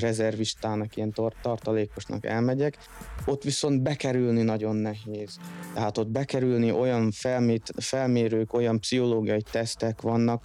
[0.00, 2.78] rezervistának, ilyen tartalékosnak elmegyek,
[3.26, 5.38] ott viszont bekerülni nagyon nehéz.
[5.74, 10.42] Tehát ott bekerülni olyan felmét, felmérők, olyan pszichológiai tesztek vannak,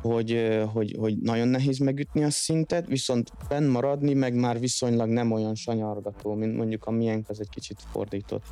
[0.00, 5.32] hogy, hogy, hogy nagyon nehéz megütni a szintet, viszont benn maradni meg már viszonylag nem
[5.32, 8.44] olyan sanyargató, mint mondjuk a miénk, az egy kicsit fordított.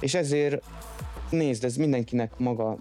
[0.00, 0.62] És ezért
[1.34, 2.78] nézd, ez mindenkinek maga,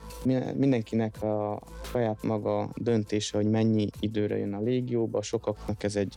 [0.55, 6.15] mindenkinek a saját maga döntése, hogy mennyi időre jön a légióba, sokaknak ez egy,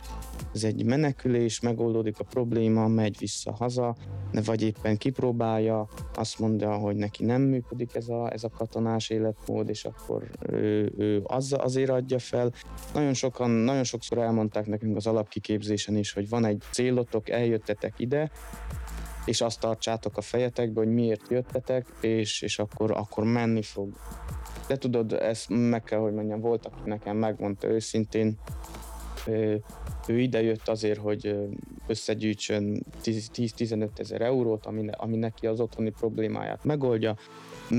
[0.53, 3.95] ez egy menekülés, megoldódik a probléma, megy vissza haza,
[4.45, 9.69] vagy éppen kipróbálja, azt mondja, hogy neki nem működik ez a, ez a katonás életmód,
[9.69, 12.51] és akkor ő, ő az, azért adja fel.
[12.93, 18.31] Nagyon sokan, nagyon sokszor elmondták nekünk az alapkiképzésen is, hogy van egy célotok, eljöttetek ide,
[19.27, 23.93] és azt tartsátok a fejetekbe, hogy miért jöttetek, és, és akkor, akkor menni fog.
[24.67, 28.37] De tudod, ezt meg kell, hogy mondjam, volt, aki nekem megmondta őszintén,
[29.27, 29.63] ő,
[30.07, 31.35] ő ide jött azért, hogy
[31.87, 37.15] összegyűjtsön 10-15 ezer eurót, ami, ami neki az otthoni problémáját megoldja.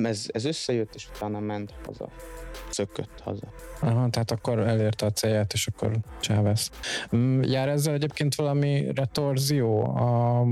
[0.03, 2.09] Ez, ez összejött, és utána ment haza
[2.71, 3.47] szökött haza.
[3.81, 6.71] Aha, tehát akkor elérte a célját, és akkor csávesz.
[7.17, 9.85] Mm, jár ezzel egyébként valami retorzió?
[9.85, 10.45] A,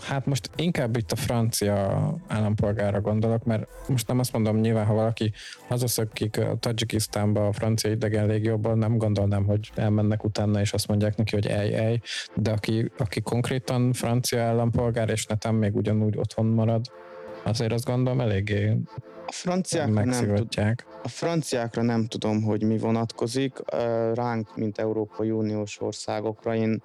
[0.00, 4.94] hát most inkább itt a francia állampolgára gondolok, mert most nem azt mondom, nyilván, ha
[4.94, 5.32] valaki
[5.68, 11.16] hazaszökik a Tajikisztánba a francia idegen légióból, nem gondolnám, hogy elmennek utána, és azt mondják
[11.16, 12.00] neki, hogy ej, ej,
[12.34, 16.84] de aki, aki konkrétan francia állampolgár, és netem még ugyanúgy otthon marad,
[17.42, 18.76] azért azt gondolom eléggé
[19.30, 20.58] a franciákra nem, tud,
[21.02, 23.58] a franciákra nem tudom, hogy mi vonatkozik.
[24.14, 26.82] Ránk, mint Európai Uniós országokra, én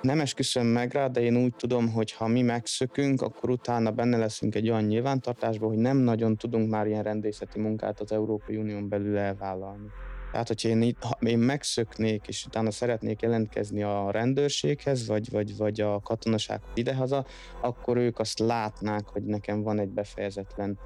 [0.00, 4.16] nem esküszöm meg rá, de én úgy tudom, hogy ha mi megszökünk, akkor utána benne
[4.16, 8.88] leszünk egy olyan nyilvántartásban, hogy nem nagyon tudunk már ilyen rendészeti munkát az Európai Unión
[8.88, 9.86] belül elvállalni.
[10.32, 16.00] Tehát, hogyha én, én megszöknék, és utána szeretnék jelentkezni a rendőrséghez, vagy, vagy, vagy a
[16.00, 17.26] katonasághoz idehaza,
[17.60, 20.78] akkor ők azt látnák, hogy nekem van egy befejezetlen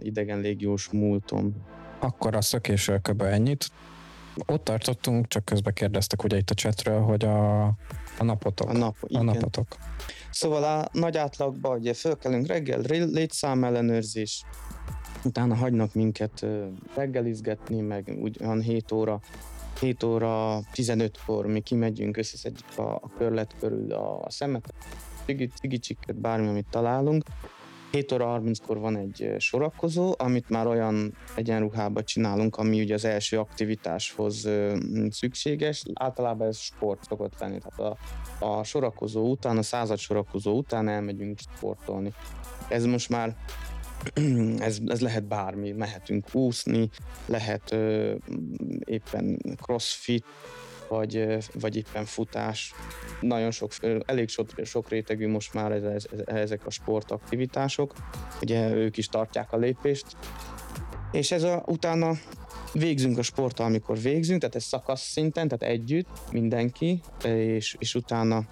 [0.00, 1.54] idegen légiós múltom.
[2.00, 3.22] akkor a szökésről kb.
[3.22, 3.70] ennyit.
[4.46, 7.64] Ott tartottunk, csak közben kérdeztek ugye itt a chatről, hogy a,
[8.18, 8.68] a napotok.
[8.68, 9.66] A nap, a napotok.
[10.30, 14.44] Szóval a nagy átlagban ugye fölkelünk reggel, ré- létszám ellenőrzés,
[15.26, 16.46] utána hagynak minket
[16.94, 19.20] reggelizgetni, meg úgy olyan 7 óra,
[19.80, 24.74] 7 óra 15-kor mi kimegyünk, összeszedjük a, a körlet körül a, a szemet,
[25.24, 27.24] cigi- cigicsikket, bármi, amit találunk.
[27.90, 33.38] 7 óra 30-kor van egy sorakozó, amit már olyan egyenruhába csinálunk, ami ugye az első
[33.38, 34.48] aktivitáshoz
[35.10, 35.84] szükséges.
[35.94, 37.96] Általában ez sport szokott lenni, tehát
[38.40, 42.12] a, a sorakozó után, a század sorakozó után elmegyünk sportolni.
[42.68, 43.36] Ez most már
[44.58, 46.90] ez, ez lehet bármi, mehetünk úszni,
[47.26, 48.14] lehet ö,
[48.84, 50.24] éppen crossfit,
[50.88, 52.74] vagy, vagy éppen futás.
[53.20, 53.72] Nagyon sok,
[54.06, 57.92] elég sok, sok rétegű most már ez, ez, ezek a sportaktivitások.
[58.42, 60.06] Ugye ők is tartják a lépést.
[61.12, 62.12] És ez a, utána
[62.72, 68.44] végzünk a sporttal, amikor végzünk, tehát ez szakasz szinten, tehát együtt, mindenki, és, és utána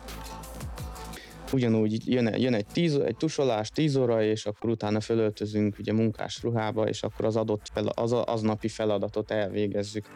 [1.54, 5.92] ugyanúgy jön, egy- jön egy, tíz, egy tusolás 10 óra, és akkor utána fölöltözünk ugye
[5.92, 10.06] munkás ruhába, és akkor az adott fel, az, az napi feladatot elvégezzük.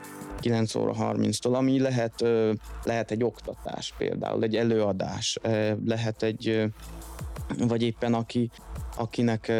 [0.40, 2.24] 9 óra 30-tól, ami lehet,
[2.85, 5.38] lehet egy oktatás például, egy előadás,
[5.87, 6.62] lehet egy,
[7.59, 8.51] vagy éppen aki,
[8.96, 9.53] akinek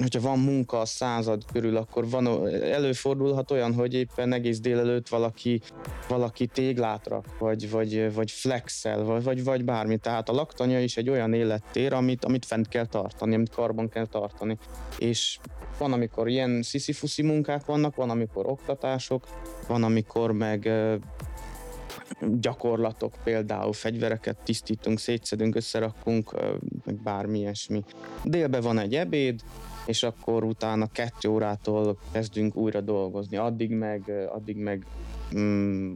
[0.00, 5.60] hogyha van munka a század körül, akkor van, előfordulhat olyan, hogy éppen egész délelőtt valaki,
[6.08, 9.96] valaki téglát rak, vagy, vagy, vagy flexel, vagy, vagy, vagy bármi.
[9.96, 14.06] Tehát a laktanya is egy olyan élettér, amit, amit fent kell tartani, amit karban kell
[14.06, 14.58] tartani.
[14.98, 15.38] És
[15.78, 19.26] van, amikor ilyen sziszifuszi munkák vannak, van, amikor oktatások,
[19.66, 20.70] van, amikor meg
[22.40, 26.32] gyakorlatok, például fegyvereket tisztítunk, szétszedünk, összerakunk,
[26.84, 27.84] meg bármi ilyesmi.
[28.24, 29.40] Délben van egy ebéd,
[29.90, 33.36] és akkor utána kettő órától kezdünk újra dolgozni.
[33.36, 34.86] Addig meg, ö, addig meg
[35.38, 35.92] mm,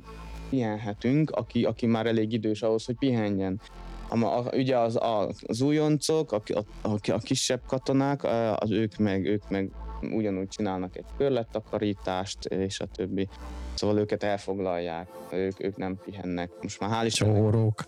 [0.50, 3.60] pihenhetünk, aki, aki már elég idős ahhoz, hogy pihenjen.
[4.08, 6.42] A, a, ugye az, a, az újoncok, a,
[6.82, 8.24] a, a, kisebb katonák,
[8.60, 13.28] az ők meg, ők meg ugyanúgy csinálnak egy körlettakarítást, és a többi.
[13.74, 16.50] Szóval őket elfoglalják, ők, ők nem pihennek.
[16.62, 17.84] Most már hál' Istennek Csórók.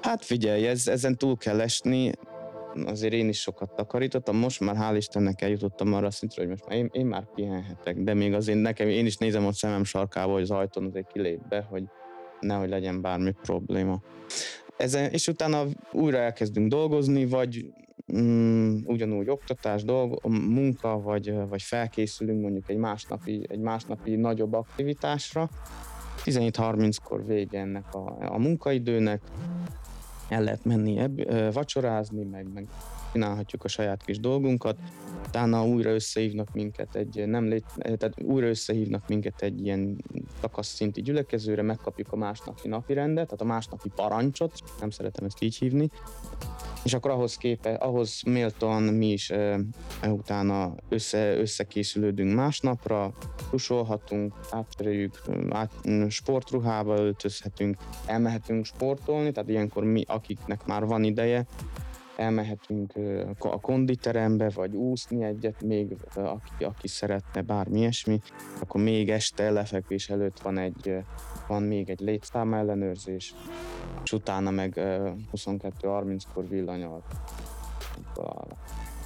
[0.00, 2.12] Hát figyelj, ez, ezen túl kell esni,
[2.86, 6.66] azért én is sokat takarítottam, most már hál' Istennek eljutottam arra a szintre, hogy most
[6.68, 10.32] már én, én már pihenhetek, de még azért nekem, én is nézem a szemem sarkába,
[10.32, 11.84] hogy az ajtón azért kilép be, hogy
[12.40, 14.02] nehogy legyen bármi probléma.
[14.76, 17.72] Ezen, és utána újra elkezdünk dolgozni, vagy
[18.16, 25.48] mm, ugyanúgy oktatás, dolg, munka, vagy, vagy felkészülünk mondjuk egy másnapi, egy másnapi nagyobb aktivitásra.
[26.24, 29.22] 17.30-kor vége ennek a, a munkaidőnek,
[30.28, 32.66] el lehet menni eb- ö, vacsorázni, meg, meg
[33.12, 34.78] csinálhatjuk a saját kis dolgunkat.
[35.28, 40.04] Utána újra összehívnak minket egy, nem lét, tehát újra összehívnak minket egy ilyen
[40.40, 45.56] szakaszszinti gyülekezőre, megkapjuk a másnapi napi rendet, tehát a másnapi parancsot, nem szeretem ezt így
[45.56, 45.90] hívni,
[46.84, 49.60] és akkor ahhoz képe, ahhoz méltóan mi is e,
[50.06, 53.12] utána össze, összekészülődünk másnapra,
[53.50, 55.72] tusolhatunk, átcseréljük, át,
[56.08, 61.46] sportruhába öltözhetünk, elmehetünk sportolni, tehát ilyenkor mi, akiknek már van ideje,
[62.18, 62.92] elmehetünk
[63.38, 68.20] a konditerembe, vagy úszni egyet, még aki, aki szeretne bármi ilyesmi,
[68.60, 70.94] akkor még este lefekvés előtt van egy,
[71.46, 73.34] van még egy létszám ellenőrzés,
[74.04, 77.02] és utána meg ö, 22.30-kor villanyal.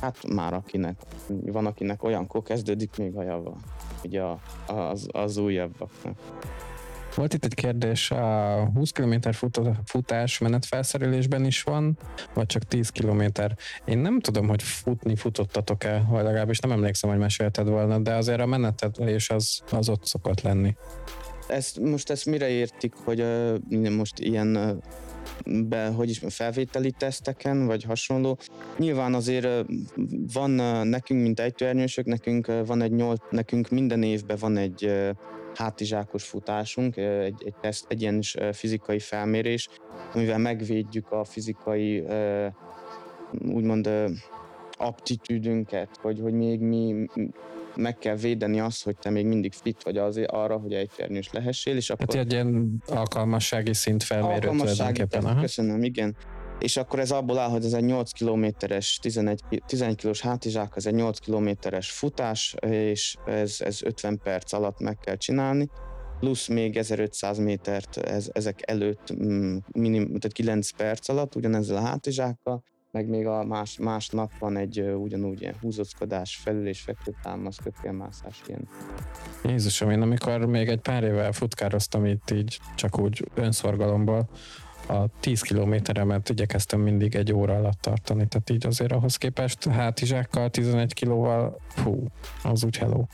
[0.00, 3.56] Hát már akinek, van akinek olyankor kezdődik még a java,
[4.04, 4.22] ugye
[4.66, 6.18] az, az újabbaknak.
[7.14, 9.14] Volt itt egy kérdés, a 20 km
[9.84, 11.98] futás menetfelszerelésben is van,
[12.34, 13.22] vagy csak 10 km?
[13.84, 18.40] Én nem tudom, hogy futni futottatok-e, vagy legalábbis nem emlékszem, hogy mesélted volna, de azért
[18.40, 20.76] a menetelés az, az ott szokott lenni.
[21.48, 24.76] Ezt, most ezt mire értik, hogy uh, most ilyen uh,
[25.68, 28.38] be, hogy is felvételi teszteken, vagy hasonló.
[28.78, 29.48] Nyilván azért
[30.32, 30.50] van
[30.86, 34.92] nekünk, mint ejtőernyősök, nekünk van egy nyolc, nekünk minden évben van egy
[35.54, 38.20] hátizsákos futásunk, egy, egy, teszt, egy ilyen
[38.52, 39.68] fizikai felmérés,
[40.14, 42.04] amivel megvédjük a fizikai
[43.48, 43.90] úgymond
[44.78, 47.06] aptitűdünket, hogy, hogy még mi
[47.76, 51.76] meg kell védeni azt, hogy te még mindig fit vagy azért arra, hogy ejtőernyős lehessél,
[51.76, 52.06] és akkor...
[52.06, 55.40] Tehát egy ilyen alkalmassági szint felmérő Alkalmassági Aha.
[55.40, 56.16] Köszönöm, igen.
[56.62, 60.86] És akkor ez abból áll, hogy ez egy 8 kilométeres, 11, 11 kilós hátizsák, ez
[60.86, 65.70] egy 8 kilométeres futás, és ez, ez 50 perc alatt meg kell csinálni,
[66.20, 71.80] plusz még 1500 métert ez, ezek előtt, mm, minim, tehát 9 perc alatt, ugyanezzel a
[71.80, 77.14] hátizsákkal, meg még a más, másnap van egy ö, ugyanúgy ilyen húzózkodás, felül és fekvő
[77.22, 78.68] támasz, kötélmászás, ilyen.
[79.44, 84.28] Jézusom, én amikor még egy pár éve futkároztam itt így, csak úgy önszorgalomból,
[84.86, 90.50] a 10 kilométeremet igyekeztem mindig egy óra alatt tartani, tehát így azért ahhoz képest hátizsákkal,
[90.50, 92.06] 11 kilóval, fú,
[92.42, 93.04] az úgy hello.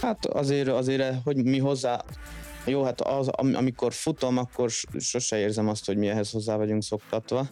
[0.00, 2.04] Hát azért, azért, hogy mi hozzá,
[2.66, 6.82] jó, hát az, am- amikor futom, akkor sose érzem azt, hogy mi ehhez hozzá vagyunk
[6.82, 7.46] szoktatva,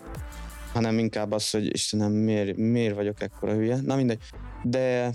[0.73, 3.81] hanem inkább az, hogy Istenem, miért, miért vagyok ekkora hülye.
[3.81, 4.19] Na mindegy.
[4.63, 5.13] De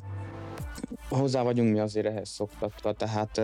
[1.17, 3.41] hozzá vagyunk mi azért ehhez szoktatva, tehát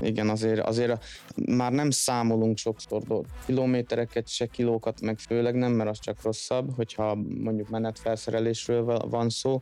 [0.00, 3.02] igen, azért, azért már nem számolunk sokszor
[3.46, 9.28] kilométereket, se kilókat, meg főleg nem, mert az csak rosszabb, hogyha mondjuk menetfelszerelésről va- van
[9.28, 9.60] szó.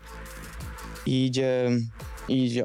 [1.09, 1.47] Így,
[2.27, 2.65] így,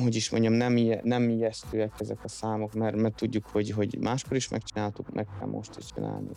[0.00, 4.36] hogy is mondjam, nem, nem ijesztőek ezek a számok, mert, mert tudjuk, hogy, hogy máskor
[4.36, 6.28] is megcsináltuk, meg kell most is csinálni.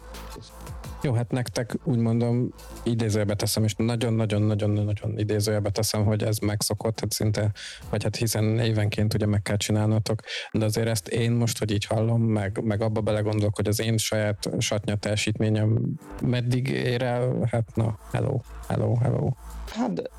[1.01, 7.11] Jó, hát nektek úgy mondom, idézőjelbe teszem, és nagyon-nagyon-nagyon-nagyon idézőjelbe teszem, hogy ez megszokott, hát
[7.11, 7.51] szinte,
[7.89, 11.85] vagy hát hiszen évenként ugye meg kell csinálnotok, de azért ezt én most, hogy így
[11.85, 17.75] hallom, meg, meg abba belegondolok, hogy az én saját satnya teljesítményem meddig ér el, hát
[17.75, 19.29] na, hello, hello, hello.
[19.67, 20.09] Hát,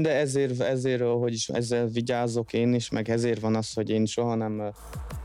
[0.00, 4.06] de- ezért, ezért, hogy is, ezzel vigyázok én is, meg ezért van az, hogy én
[4.06, 4.72] soha nem,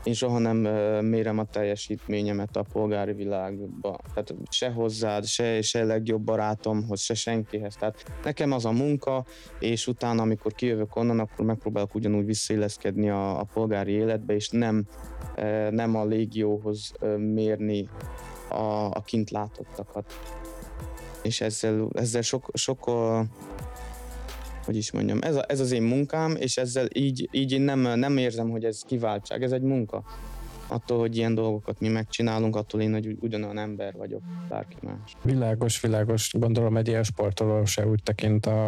[0.04, 0.56] én soha nem
[1.04, 3.98] mérem a teljesítményemet a polgári világba.
[4.14, 7.74] Tehát se hozzád, se, se legjobb barátomhoz, se senkihez.
[7.74, 9.24] Tehát nekem az a munka,
[9.58, 14.86] és utána, amikor kijövök onnan, akkor megpróbálok ugyanúgy visszailleszkedni a, a polgári életbe, és nem,
[15.70, 17.88] nem a légióhoz mérni
[18.48, 20.12] a, a kint látottakat.
[21.22, 22.90] És ezzel, ezzel sok, sok
[24.66, 27.80] hogy is mondjam, ez, a, ez az én munkám, és ezzel így, így én nem,
[27.98, 30.02] nem érzem, hogy ez kiváltság, ez egy munka.
[30.68, 35.16] Attól, hogy ilyen dolgokat mi megcsinálunk, attól én, hogy ugy- ugyanolyan ember vagyok, bárki más.
[35.22, 38.64] Világos, világos, gondolom egy ilyen sportoló se úgy tekint a,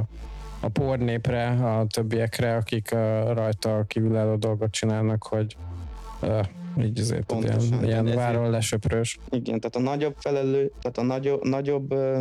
[0.60, 2.98] a pornépre, a többiekre, akik uh,
[3.32, 5.56] rajta kívülálló dolgot csinálnak, hogy
[6.22, 6.46] uh,
[6.84, 9.18] így azért ilyen, Pontosan, ilyen ezért- váról lesöprős.
[9.30, 12.20] Igen, tehát a nagyobb felelő, tehát a nagyobb, nagyobb ö,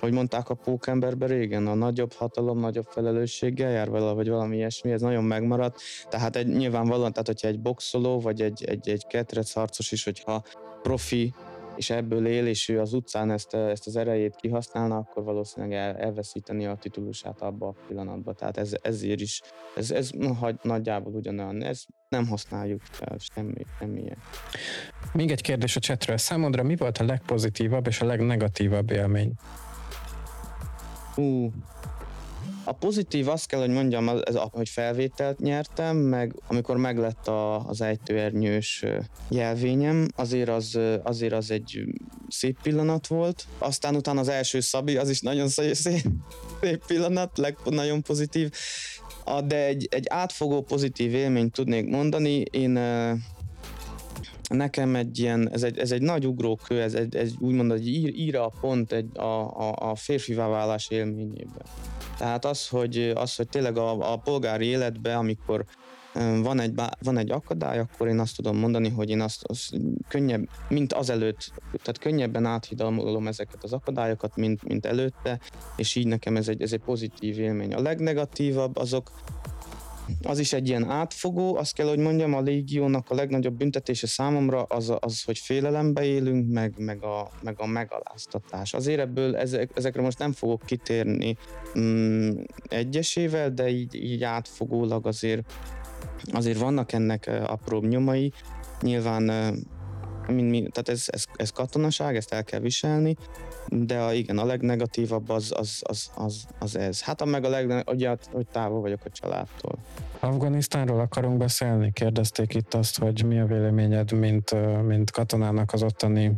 [0.00, 4.90] hogy mondták a pókemberben régen, a nagyobb hatalom, nagyobb felelősséggel jár vele, vagy valami ilyesmi,
[4.90, 5.80] ez nagyon megmaradt.
[6.08, 10.42] Tehát egy, nyilvánvalóan, tehát hogyha egy boxoló, vagy egy, egy, egy ketrec harcos is, hogyha
[10.82, 11.34] profi,
[11.78, 15.96] és ebből él, és ő az utcán ezt, ezt az erejét kihasználna, akkor valószínűleg el,
[15.96, 18.34] elveszíteni a titulusát abba a pillanatban.
[18.34, 19.42] Tehát ez, ezért is,
[19.76, 20.10] ez, ez
[20.62, 24.16] nagyjából ugyanolyan, ez nem használjuk fel, semmi, ilyen.
[25.12, 26.16] Még egy kérdés a chatről.
[26.16, 29.32] Számodra mi volt a legpozitívabb és a legnegatívabb élmény?
[31.18, 31.50] Ú,
[32.64, 37.66] a pozitív azt kell, hogy mondjam, ez, a- hogy felvételt nyertem, meg amikor meglett a,
[37.66, 38.84] az ejtőernyős
[39.28, 41.84] jelvényem, azért az, azért az egy
[42.28, 43.46] szép pillanat volt.
[43.58, 46.10] Aztán utána az első szabi, az is nagyon szép, szép,
[46.86, 48.50] pillanat, leg, nagyon pozitív.
[49.46, 52.42] De egy, egy átfogó pozitív élményt tudnék mondani.
[52.50, 52.78] Én
[54.48, 58.14] nekem egy ilyen, ez egy, ez egy nagy ugrókő, ez egy, ez úgymond egy ír,
[58.14, 61.62] íra pont egy, a, a, a férfivá válás élményében.
[62.18, 65.64] Tehát az, hogy, az, hogy tényleg a, a polgári életben, amikor
[66.42, 69.76] van egy, van egy akadály, akkor én azt tudom mondani, hogy én azt, azt
[70.08, 75.40] könnyebb, mint azelőtt, tehát könnyebben áthidalom ezeket az akadályokat, mint, mint előtte,
[75.76, 77.74] és így nekem ez egy, ez egy pozitív élmény.
[77.74, 79.10] A legnegatívabb azok,
[80.22, 84.62] az is egy ilyen átfogó, azt kell, hogy mondjam, a légiónak a legnagyobb büntetése számomra
[84.62, 88.74] az, az hogy félelembe élünk, meg, meg, a, meg a megaláztatás.
[88.74, 91.36] Azért ebből ezek, ezekre most nem fogok kitérni
[91.78, 92.30] mm,
[92.68, 95.52] egyesével, de így, így átfogólag azért,
[96.32, 98.32] azért vannak ennek eh, apróbb nyomai.
[98.80, 99.30] Nyilván
[100.28, 103.16] eh, mint mi, tehát ez, ez, ez katonaság, ezt el kell viselni,
[103.68, 107.02] de a, igen, a legnegatívabb az, az, az, az, az ez.
[107.02, 109.78] Hát a meg a legne, ugye, hogy távol vagyok a családtól.
[110.20, 111.92] Afganisztánról akarunk beszélni?
[111.92, 114.54] Kérdezték itt azt, hogy mi a véleményed, mint,
[114.86, 116.32] mint katonának az ottani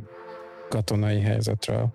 [0.68, 1.88] katonai helyzetről.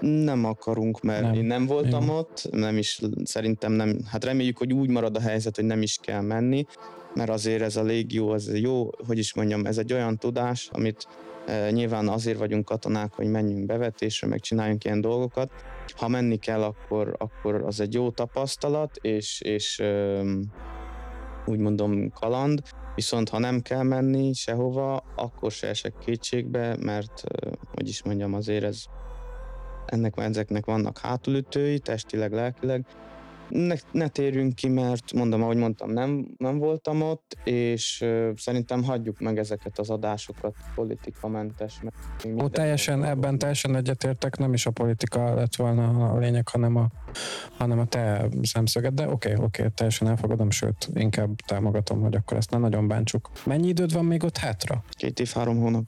[0.00, 1.34] Nem akarunk, mert Nem.
[1.34, 2.16] én nem voltam Jó.
[2.16, 5.98] ott, nem is, szerintem nem, hát reméljük, hogy úgy marad a helyzet, hogy nem is
[6.02, 6.66] kell menni,
[7.14, 11.06] mert azért ez a légió, ez jó, hogy is mondjam, ez egy olyan tudás, amit
[11.46, 15.50] e, nyilván azért vagyunk katonák, hogy menjünk bevetésre, meg csináljunk ilyen dolgokat.
[15.96, 19.82] Ha menni kell, akkor, akkor az egy jó tapasztalat, és, és
[21.46, 22.62] úgy mondom kaland,
[22.94, 27.22] viszont ha nem kell menni sehova, akkor se esek kétségbe, mert,
[27.74, 28.84] hogy is mondjam, azért ez
[29.86, 32.86] ennek ezeknek vannak hátulütői, testileg, lelkileg,
[33.50, 38.82] ne, ne térjünk ki, mert mondom, ahogy mondtam, nem, nem voltam ott, és uh, szerintem
[38.82, 41.80] hagyjuk meg ezeket az adásokat politikamentes.
[42.42, 46.86] Ó, teljesen, ebben teljesen egyetértek, nem is a politika lett volna a lényeg, hanem a,
[47.56, 52.14] hanem a te szemszöged, de oké, okay, oké, okay, teljesen elfogadom, sőt, inkább támogatom, hogy
[52.14, 53.30] akkor ezt ne nagyon bántsuk.
[53.44, 54.84] Mennyi időd van még ott hátra?
[54.90, 55.84] Két év, három hónap.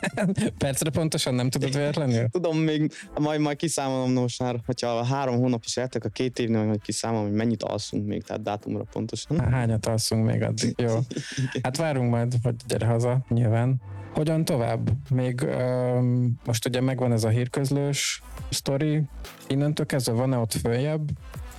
[0.58, 2.28] Percre pontosan nem tudod véletlenül?
[2.28, 6.64] Tudom, még majd, majd kiszámolom most már, hogyha három hónap is eltek a két évnél,
[6.64, 9.40] majd kiszámolom, hogy mennyit alszunk még, tehát dátumra pontosan.
[9.40, 10.74] Hányat alszunk még addig?
[10.76, 10.98] Jó.
[11.62, 13.80] Hát várunk majd, hogy gyere haza, nyilván.
[14.16, 14.90] Hogyan tovább?
[15.10, 19.02] Még um, most ugye megvan ez a hírközlős sztori,
[19.48, 21.08] innentől kezdve van-e ott följebb?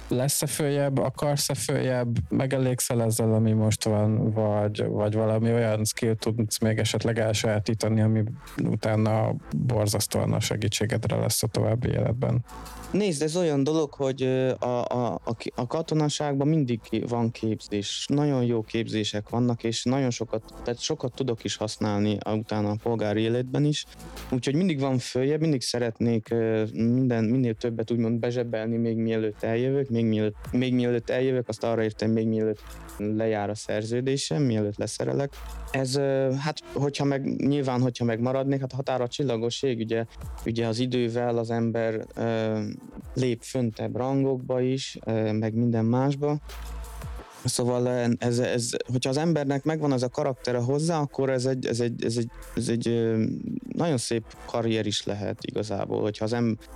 [0.08, 6.60] Lesz-e följebb, akarsz-e följebb, megelégszel ezzel, ami most van, vagy, vagy valami olyan skill tudsz
[6.60, 8.24] még esetleg elsajátítani, ami
[8.64, 12.46] utána borzasztóan a segítségedre lesz a további életben.
[12.92, 14.22] Nézd, ez olyan dolog, hogy
[14.60, 18.06] a, a, a, a katonaságban mindig van képzés.
[18.10, 23.22] Nagyon jó képzések vannak, és nagyon sokat, tehát sokat tudok is használni utána a polgári
[23.22, 23.86] életben is.
[24.32, 26.36] Úgyhogy mindig van följebb, mindig szeretnék
[26.74, 31.84] minden, minél többet úgymond bezsebelni, még mielőtt eljövök, még mielőtt, még mielőtt eljövök, azt arra
[31.84, 32.62] értem, még mielőtt
[32.98, 35.34] lejár a szerződésem, mielőtt leszerelek.
[35.72, 35.98] Ez,
[36.38, 40.06] hát, hogyha meg, nyilván, hogyha megmaradnék, hát határa csillagos ég, ugye,
[40.46, 42.06] ugye az idővel az ember
[43.14, 44.98] lép föntebb rangokba is,
[45.32, 46.38] meg minden másba.
[47.44, 51.80] Szóval ez, ez, hogyha az embernek megvan az a karaktere hozzá, akkor ez egy, ez
[51.80, 53.14] egy, ez egy, ez egy
[53.68, 56.68] nagyon szép karrier is lehet igazából, hogyha az ember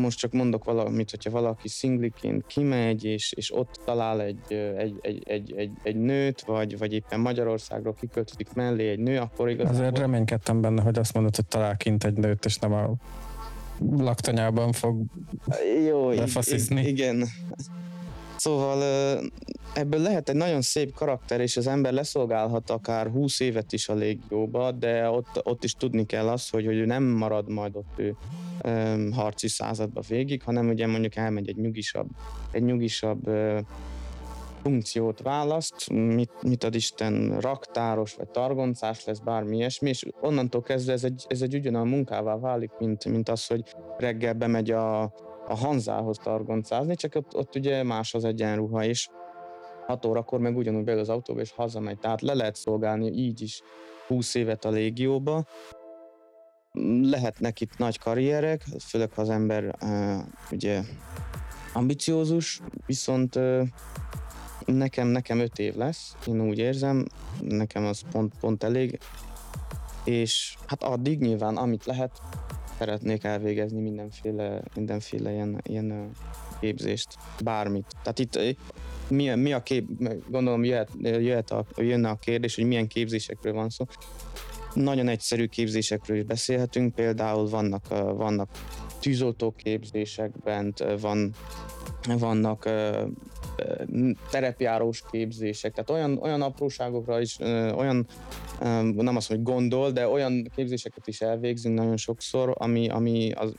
[0.00, 5.22] most csak mondok valamit, hogyha valaki szingliként kimegy, és, és ott talál egy, egy, egy,
[5.26, 9.80] egy, egy, egy nőt, vagy, vagy éppen Magyarországról kiköltözik mellé egy nő, akkor igazából...
[9.80, 12.90] Azért reménykedtem benne, hogy azt mondod, hogy talál kint egy nőt, és nem a
[13.78, 15.04] laktanyában fog
[15.86, 17.28] Jó, ig- igen.
[18.36, 18.82] Szóval
[19.74, 23.94] ebből lehet egy nagyon szép karakter, és az ember leszolgálhat akár 20 évet is a
[23.94, 27.92] légióba, de ott, ott is tudni kell azt, hogy, hogy ő nem marad majd ott
[27.96, 28.16] ő
[28.60, 32.08] ö, harci századba végig, hanem ugye mondjuk elmegy egy nyugisabb,
[32.50, 33.28] egy nyugisabb
[34.66, 40.92] funkciót választ, mit, mit ad Isten, raktáros vagy targoncás lesz, bármi ilyesmi, és onnantól kezdve
[40.92, 43.62] ez egy, ez egy ugyanolyan munkává válik, mint, mint az, hogy
[43.98, 45.02] reggel bemegy a,
[45.46, 49.08] a Hanzához targoncázni, csak ott, ott ugye más az egyenruha is.
[49.86, 53.62] 6 órakor meg ugyanúgy beül az autóba és hazamegy, tehát le lehet szolgálni így is
[54.06, 55.44] 20 évet a légióba.
[57.02, 60.18] Lehetnek itt nagy karrierek, főleg ha az ember uh,
[60.50, 60.82] ugye
[61.72, 63.66] ambiciózus, viszont uh,
[64.66, 67.06] nekem, nekem 5 év lesz, én úgy érzem,
[67.40, 68.98] nekem az pont, pont elég,
[70.04, 72.20] és hát addig nyilván, amit lehet,
[72.78, 76.10] szeretnék elvégezni mindenféle, mindenféle ilyen, ilyen
[76.60, 77.08] képzést,
[77.44, 77.86] bármit.
[78.02, 78.56] Tehát itt
[79.08, 79.88] mi, mi a kép,
[80.28, 83.84] gondolom jöhet, jöhet a, jönne a kérdés, hogy milyen képzésekről van szó.
[84.74, 88.48] Nagyon egyszerű képzésekről is beszélhetünk, például vannak, vannak
[89.06, 91.34] tűzoltó képzések bent, ö, van,
[92.18, 92.68] vannak
[94.30, 97.38] terepjárós képzések, tehát olyan, olyan apróságokra is,
[97.76, 98.06] olyan
[98.58, 103.54] nem azt mondom, hogy gondol, de olyan képzéseket is elvégzünk nagyon sokszor, ami, ami az,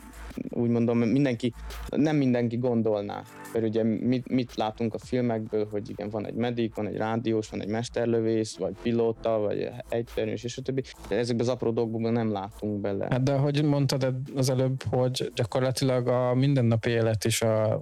[0.50, 1.54] úgy mondom, mindenki,
[1.90, 3.24] nem mindenki gondolná.
[3.54, 7.50] Mert ugye mit, mit látunk a filmekből, hogy igen, van egy medik, van egy rádiós,
[7.50, 10.84] van egy mesterlövész, vagy pilóta, vagy egyterős, és a többi.
[11.08, 13.08] De ezekben az apró dolgokban nem látunk bele.
[13.10, 17.82] Hát de ahogy mondtad az előbb, hogy gyakorlatilag a mindennapi élet is a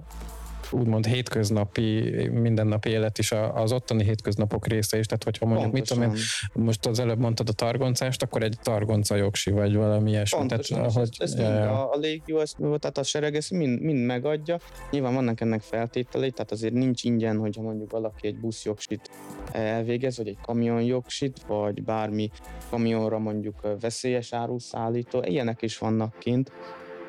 [0.72, 6.02] úgymond hétköznapi, mindennapi élet is az ottani hétköznapok része is, tehát hogyha mondjuk, mit tudom
[6.02, 6.50] én, Pontosan.
[6.52, 10.38] most az előbb mondtad a targoncást, akkor egy targonca jogsi, vagy valami ilyesmi.
[10.38, 13.80] Pontosan, tehát, ahogy, ezt, ezt mind a, a légió, ezt, tehát a sereg ezt mind,
[13.80, 14.58] mind megadja.
[14.90, 19.10] Nyilván vannak ennek feltételei, tehát azért nincs ingyen, hogyha mondjuk valaki egy buszjogsit
[19.52, 22.30] elvégez, vagy egy kamionjogsit, vagy bármi
[22.70, 26.52] kamionra mondjuk veszélyes áruszállító, ilyenek is vannak kint.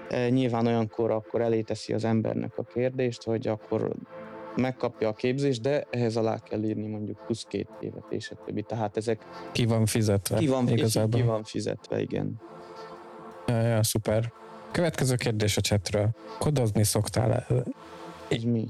[0.10, 3.96] E, Nyilván olyankor akkor elé teszi az embernek a kérdést, hogy akkor
[4.56, 8.62] megkapja a képzést, de ehhez alá kell írni mondjuk plusz két évet és a többi.
[8.62, 10.38] Tehát ezek ki van fizetve.
[10.38, 11.20] ki van, igazából.
[11.20, 12.42] ki van fizetve, igen.
[13.48, 14.32] Ja, ja, szuper.
[14.72, 16.10] Következő kérdés a chatről.
[16.40, 17.46] Kodozni szoktál
[18.30, 18.68] Így mi?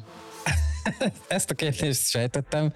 [1.28, 2.72] Ezt a kérdést sejtettem.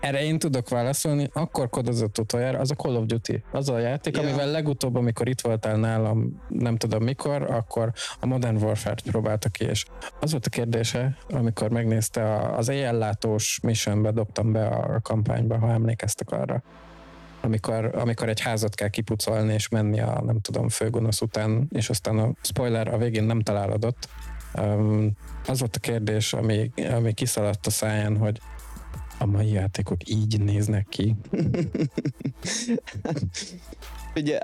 [0.00, 1.30] Erre én tudok válaszolni.
[1.32, 3.42] Akkor kodozott utoljára, az a Call of Duty.
[3.52, 4.22] Az a játék, Ja.
[4.22, 9.64] amivel legutóbb, amikor itt voltál nálam, nem tudom mikor, akkor a Modern Warfare-t próbálta ki,
[9.64, 9.84] és
[10.20, 16.30] az volt a kérdése, amikor megnézte az éjjellátós missionbe, dobtam be a kampányba, ha emlékeztek
[16.30, 16.62] arra.
[17.44, 22.18] Amikor, amikor egy házat kell kipucolni és menni a nem tudom főgonosz után, és aztán
[22.18, 24.08] a spoiler a végén nem találod ott,
[25.46, 28.40] az volt a kérdés, ami, ami kiszaladt a száján, hogy
[29.18, 31.16] a mai játékok így néznek ki.
[34.16, 34.38] Ugye,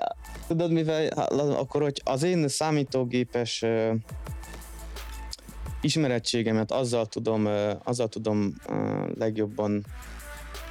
[0.47, 1.07] tudod mivel,
[1.37, 3.95] akkor hogy az én számítógépes uh,
[5.81, 7.49] ismerettségemet azzal tudom,
[7.85, 8.55] azzal tudom
[9.15, 9.85] legjobban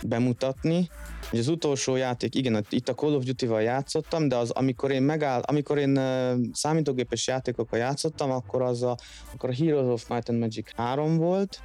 [0.06, 0.90] bemutatni,
[1.30, 5.02] hogy az utolsó játék, igen, itt a Call of Duty-val játszottam, de az, amikor én
[5.02, 8.98] megáll, amikor én uh, számítógépes játékokkal játszottam, akkor az a,
[9.34, 11.62] akkor a Heroes of Might and Magic 3 volt,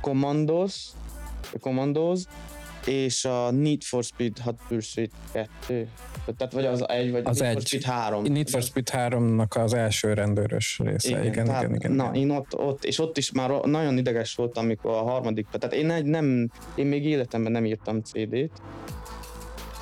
[0.00, 0.88] Commandos,
[1.60, 2.22] Commandos,
[2.86, 5.88] és a Need for Speed Hot Pursuit 2.
[6.36, 7.54] Tehát vagy az egy, vagy az Need egy.
[7.54, 8.24] for Speed 3.
[8.24, 11.08] Need for Speed 3-nak az első rendőrös része.
[11.08, 11.74] Igen, igen, tehát, igen.
[11.74, 12.14] igen, na, igen.
[12.14, 15.90] én ott, ott, és ott is már nagyon ideges voltam, amikor a harmadik, tehát én
[15.90, 18.62] egy nem, én még életemben nem írtam CD-t,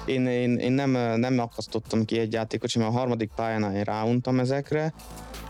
[0.05, 4.40] én, én, én nem, nem akasztottam ki egy játékot, sem a harmadik pályán én ráuntam
[4.40, 4.92] ezekre.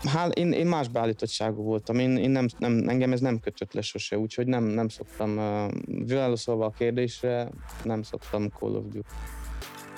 [0.05, 3.81] Hát én, én más beállítottságú voltam, én, én nem, nem, engem ez nem kötött le
[3.81, 5.71] sose, úgyhogy nem, nem szoktam, uh,
[6.07, 7.49] válaszolva a kérdésre,
[7.83, 9.07] nem szoktam Call of Duty.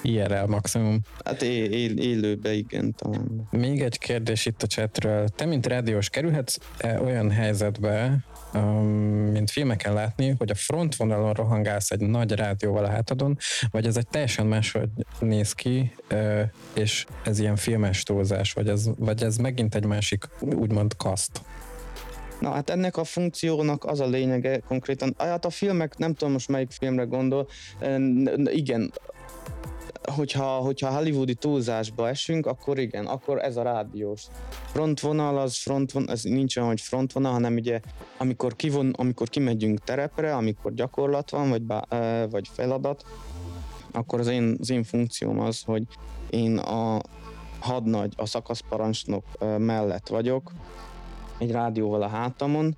[0.01, 0.99] IRL maximum.
[1.25, 3.47] Hát é, él, élőbe igen talán.
[3.51, 5.27] Még egy kérdés itt a chatről.
[5.27, 8.17] Te, mint rádiós, kerülhetsz -e olyan helyzetbe,
[9.31, 13.37] mint filmeken látni, hogy a frontvonalon rohangálsz egy nagy rádióval a hátadon,
[13.71, 14.89] vagy ez egy teljesen máshogy
[15.19, 15.91] néz ki,
[16.73, 21.41] és ez ilyen filmes túlzás, vagy ez, vagy ez megint egy másik, úgymond kaszt?
[22.39, 26.49] Na hát ennek a funkciónak az a lényege konkrétan, hát a filmek, nem tudom most
[26.49, 27.47] melyik filmre gondol,
[28.45, 28.91] igen,
[30.11, 34.23] hogyha, hogyha hollywoodi túlzásba esünk, akkor igen, akkor ez a rádiós.
[34.65, 37.79] Frontvonal az frontvonal, ez nincs olyan, hogy frontvonal, hanem ugye
[38.17, 41.81] amikor, kivon, amikor kimegyünk terepre, amikor gyakorlat van, vagy, bá,
[42.29, 43.05] vagy feladat,
[43.91, 45.83] akkor az én, az én funkcióm az, hogy
[46.29, 47.01] én a
[47.59, 49.25] hadnagy, a szakaszparancsnok
[49.57, 50.51] mellett vagyok,
[51.37, 52.77] egy rádióval a hátamon,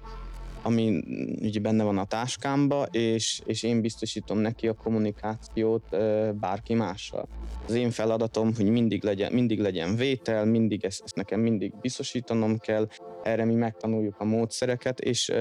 [0.65, 1.03] ami
[1.41, 5.97] ugye benne van a táskámba, és, és én biztosítom neki a kommunikációt
[6.39, 7.27] bárki mással.
[7.67, 12.57] Az én feladatom, hogy mindig legyen, mindig legyen vétel, mindig ezt, ezt nekem mindig biztosítanom
[12.57, 12.87] kell,
[13.23, 15.33] erre mi megtanuljuk a módszereket, és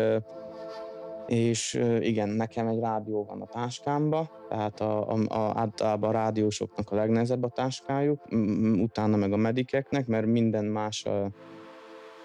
[1.26, 6.90] és igen, nekem egy rádió van a táskámba, tehát a, a, a, általában a rádiósoknak
[6.90, 8.20] a legnehezebb a táskájuk,
[8.76, 11.30] utána meg a medikeknek, mert minden más a,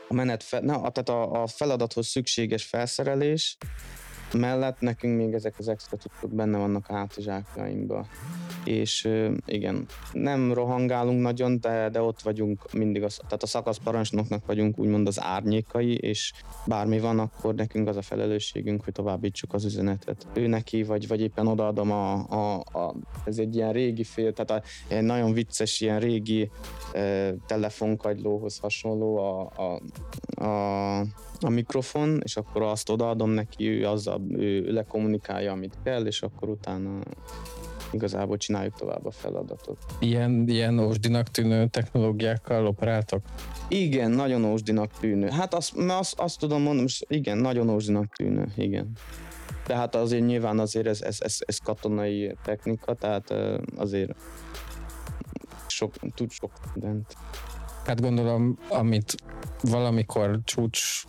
[0.10, 3.58] a menet, fe, na, tehát a, a feladathoz szükséges felszerelés
[4.34, 8.06] mellett nekünk még ezek az extra cuccok benne vannak a hátizsákjainkba.
[8.64, 9.10] És
[9.46, 15.08] igen, nem rohangálunk nagyon, de, de ott vagyunk mindig, az, tehát a szakaszparancsnoknak vagyunk úgymond
[15.08, 16.34] az árnyékai, és
[16.66, 20.28] bármi van, akkor nekünk az a felelősségünk, hogy továbbítsuk az üzenetet.
[20.34, 24.64] Ő neki, vagy, vagy éppen odaadom a, a, a, ez egy ilyen régi fél, tehát
[24.64, 26.50] a, egy nagyon vicces, ilyen régi
[26.94, 31.04] e, telefonkagylóhoz hasonló a, a, a
[31.42, 36.50] a mikrofon, és akkor azt odaadom neki, ő azzal ő lekommunikálja, amit kell, és akkor
[36.50, 37.00] utána
[37.92, 39.78] igazából csináljuk tovább a feladatot.
[40.00, 43.22] Ilyen, ilyen ósdinak tűnő technológiákkal operáltok?
[43.68, 45.28] Igen, nagyon ósdinak tűnő.
[45.28, 48.92] Hát azt, azt, azt tudom mondani, igen, nagyon ósdinak tűnő, igen.
[49.68, 53.34] De hát azért nyilván azért ez, ez, ez, ez katonai technika, tehát
[53.76, 54.16] azért
[55.68, 57.16] sok, tud sok mindent.
[57.86, 59.16] Hát gondolom, amit
[59.62, 61.04] valamikor csúcs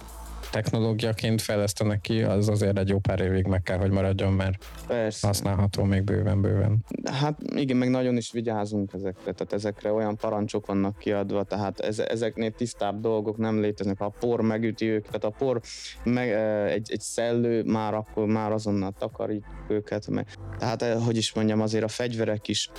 [0.51, 5.27] technológiaként fejlesztenek ki, az azért egy jó pár évig meg kell, hogy maradjon, mert Persze.
[5.27, 6.85] használható még bőven-bőven.
[7.05, 11.99] Hát igen, meg nagyon is vigyázunk ezekre, tehát ezekre olyan parancsok vannak kiadva, tehát ez,
[11.99, 13.99] ezeknél tisztább dolgok nem léteznek.
[13.99, 15.61] Ha a por megüti őket, tehát a por
[16.05, 16.31] meg,
[16.69, 20.07] egy, egy szellő, már akkor már azonnal takarítjuk őket.
[20.07, 20.27] Meg,
[20.59, 22.71] tehát hogy is mondjam, azért a fegyverek is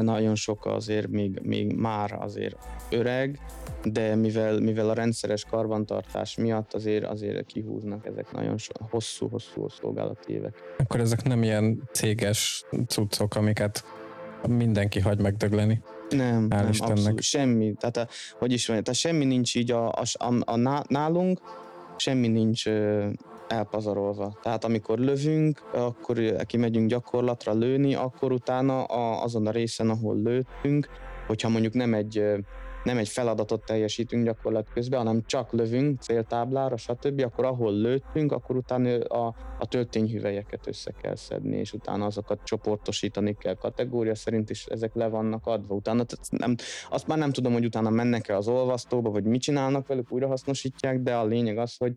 [0.00, 2.56] nagyon sok azért még, még már azért
[2.90, 3.40] öreg,
[3.84, 8.56] de mivel, mivel a rendszeres karbantartás miatt azért, azért kihúznak ezek nagyon
[8.90, 10.54] hosszú-hosszú szolgálati évek.
[10.78, 13.84] Akkor ezek nem ilyen céges cuccok, amiket
[14.48, 15.82] mindenki hagy megdögleni.
[16.08, 16.96] Nem, Hál nem Istennek.
[16.96, 17.74] abszolút, semmi.
[17.78, 18.08] Tehát, a,
[18.38, 21.40] hogy is mondjam, tehát semmi nincs így a, a, a, a nálunk,
[21.96, 22.66] semmi nincs
[23.50, 24.38] elpazarolva.
[24.42, 30.88] Tehát amikor lövünk, akkor kimegyünk gyakorlatra lőni, akkor utána a, azon a részen, ahol lőttünk,
[31.26, 32.22] hogyha mondjuk nem egy
[32.84, 38.56] nem egy feladatot teljesítünk gyakorlat közben, hanem csak lövünk céltáblára, stb., akkor ahol lőttünk, akkor
[38.56, 44.66] utána a, a töltényhüvelyeket össze kell szedni, és utána azokat csoportosítani kell kategória szerint, és
[44.66, 45.74] ezek le vannak adva.
[45.74, 46.54] Utána nem,
[46.90, 51.16] azt már nem tudom, hogy utána mennek-e az olvasztóba, vagy mit csinálnak velük, újrahasznosítják, de
[51.16, 51.96] a lényeg az, hogy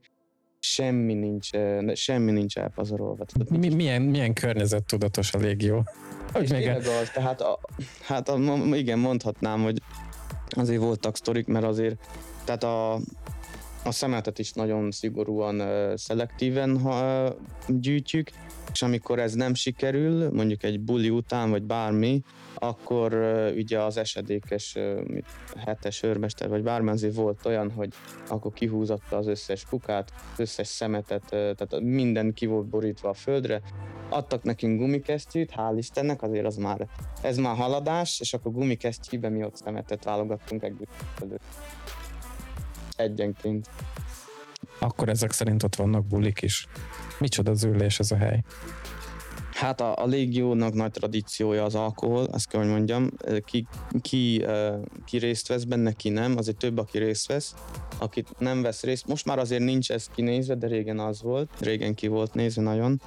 [0.64, 1.50] semmi nincs,
[1.94, 3.26] semmi nincs elpazarolva.
[3.26, 5.84] Tehát, Mi, milyen, milyen környezettudatos a légió?
[6.32, 7.60] Hogy még az, tehát a,
[8.02, 8.38] hát a,
[8.74, 9.82] igen, mondhatnám, hogy
[10.50, 11.96] azért voltak sztorik, mert azért,
[12.46, 13.00] tehát a,
[13.86, 15.62] A szemetet is nagyon szigorúan
[15.98, 16.82] szelektíven
[17.68, 18.30] gyűjtjük,
[18.74, 22.22] és amikor ez nem sikerül, mondjuk egy buli után, vagy bármi,
[22.56, 23.14] akkor
[23.56, 24.78] ugye az esedékes
[25.66, 27.94] hetes őrmester, vagy azért volt olyan, hogy
[28.28, 33.62] akkor kihúzatta az összes kukát, összes szemetet, tehát minden ki volt borítva a földre,
[34.10, 36.88] adtak nekünk gumikesztyűt, hál' Istennek, azért az már,
[37.22, 40.76] ez már haladás, és akkor gumikesztyűben mi ott szemetet válogattunk egy
[42.98, 43.70] egyenként.
[44.80, 46.68] Akkor ezek szerint ott vannak bulik is.
[47.20, 48.44] Micsoda az ülés ez a hely?
[49.54, 53.10] Hát a, a légiónak nagy tradíciója az alkohol, azt kell, hogy mondjam.
[53.46, 53.68] Ki,
[54.02, 54.46] ki,
[55.06, 57.54] ki részt vesz benne, ki nem, azért több, aki részt vesz.
[57.98, 61.94] Akit nem vesz részt, most már azért nincs ez kinézve, de régen az volt, régen
[61.94, 63.02] ki volt nézve nagyon.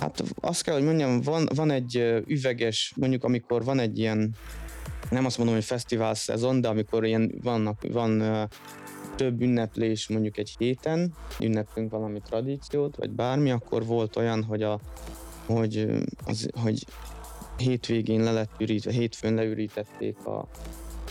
[0.00, 4.34] Hát azt kell, hogy mondjam, van, van egy üveges, mondjuk amikor van egy ilyen,
[5.10, 8.48] nem azt mondom, hogy fesztivál szezon, de amikor ilyen vannak, van
[9.16, 14.80] több ünneplés mondjuk egy héten, ünneplünk valami tradíciót, vagy bármi, akkor volt olyan, hogy, a,
[15.46, 15.86] hogy,
[16.24, 16.86] az, hogy
[17.56, 20.48] hétvégén le lett ürítve, hétfőn leürítették a,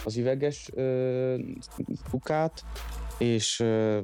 [0.06, 1.36] az üveges ö,
[2.10, 2.64] kukát,
[3.18, 4.00] és ö,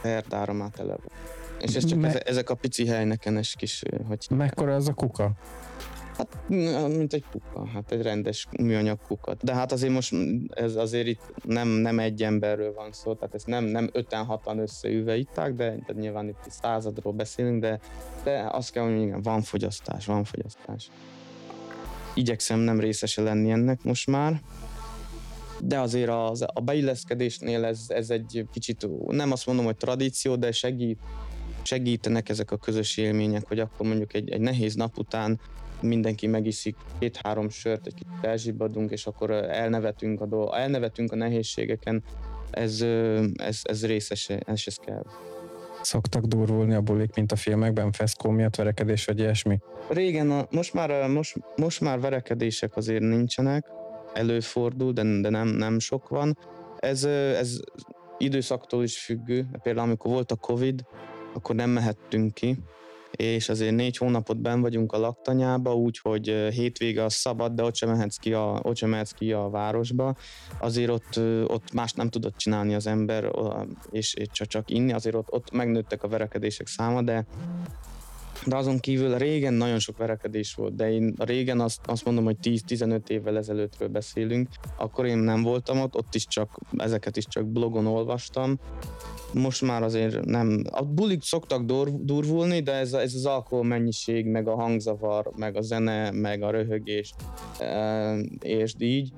[0.00, 1.12] szerdára már tele volt.
[1.58, 4.26] És ez csak Me- ezek a pici helyneken es kis, hogy...
[4.30, 5.32] Mekkora az a kuka?
[6.16, 6.48] Hát,
[6.96, 9.36] mint egy kuka, hát egy rendes műanyag kuka.
[9.42, 10.14] De hát azért most
[10.50, 14.58] ez azért itt nem, nem egy emberről van szó, tehát ezt nem, nem öten hatan
[14.58, 17.80] összeüve itták, de, de nyilván itt századról beszélünk, de,
[18.24, 20.90] de azt kell, hogy igen, van fogyasztás, van fogyasztás.
[22.14, 24.40] Igyekszem nem részese lenni ennek most már,
[25.60, 30.52] de azért az, a beilleszkedésnél ez, ez egy kicsit, nem azt mondom, hogy tradíció, de
[30.52, 30.98] segít,
[31.62, 35.40] segítenek ezek a közös élmények, hogy akkor mondjuk egy, egy nehéz nap után
[35.80, 42.02] mindenki megiszik két-három sört, egy kicsit elzsibbadunk, és akkor elnevetünk a, dolg, elnevetünk a nehézségeken,
[42.50, 42.82] ez,
[43.34, 45.02] ez, ez részese, ez, ez kell.
[45.82, 49.58] Szoktak durvulni a bulik, mint a filmekben, feszkó miatt, verekedés vagy ilyesmi?
[49.88, 53.66] Régen, a, most, már, most, most már verekedések azért nincsenek,
[54.14, 56.38] előfordul, de, de nem, nem sok van.
[56.78, 57.60] Ez, ez
[58.18, 59.46] időszaktól is függő.
[59.62, 60.84] Például amikor volt a Covid,
[61.34, 62.58] akkor nem mehettünk ki,
[63.16, 67.90] és azért négy hónapot ben vagyunk a laktanyába, úgyhogy hétvége az szabad, de ott sem
[67.90, 70.16] mehetsz ki a, ott sem mehetsz ki a városba.
[70.60, 73.30] Azért ott, ott más nem tudott csinálni az ember,
[73.90, 77.26] és, és csak, inni, azért ott, ott megnőttek a verekedések száma, de
[78.46, 82.36] de azon kívül régen nagyon sok verekedés volt, de én régen azt, azt mondom, hogy
[82.42, 87.46] 10-15 évvel ezelőttről beszélünk, akkor én nem voltam ott, ott is csak, ezeket is csak
[87.46, 88.58] blogon olvastam,
[89.32, 94.26] most már azért nem, a bulik szoktak dur, durvulni, de ez, ez az alkohol mennyiség,
[94.26, 97.14] meg a hangzavar, meg a zene, meg a röhögés,
[97.58, 99.12] e, és így,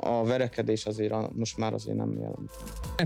[0.00, 2.50] a verekedés azért a, most már azért nem jelent.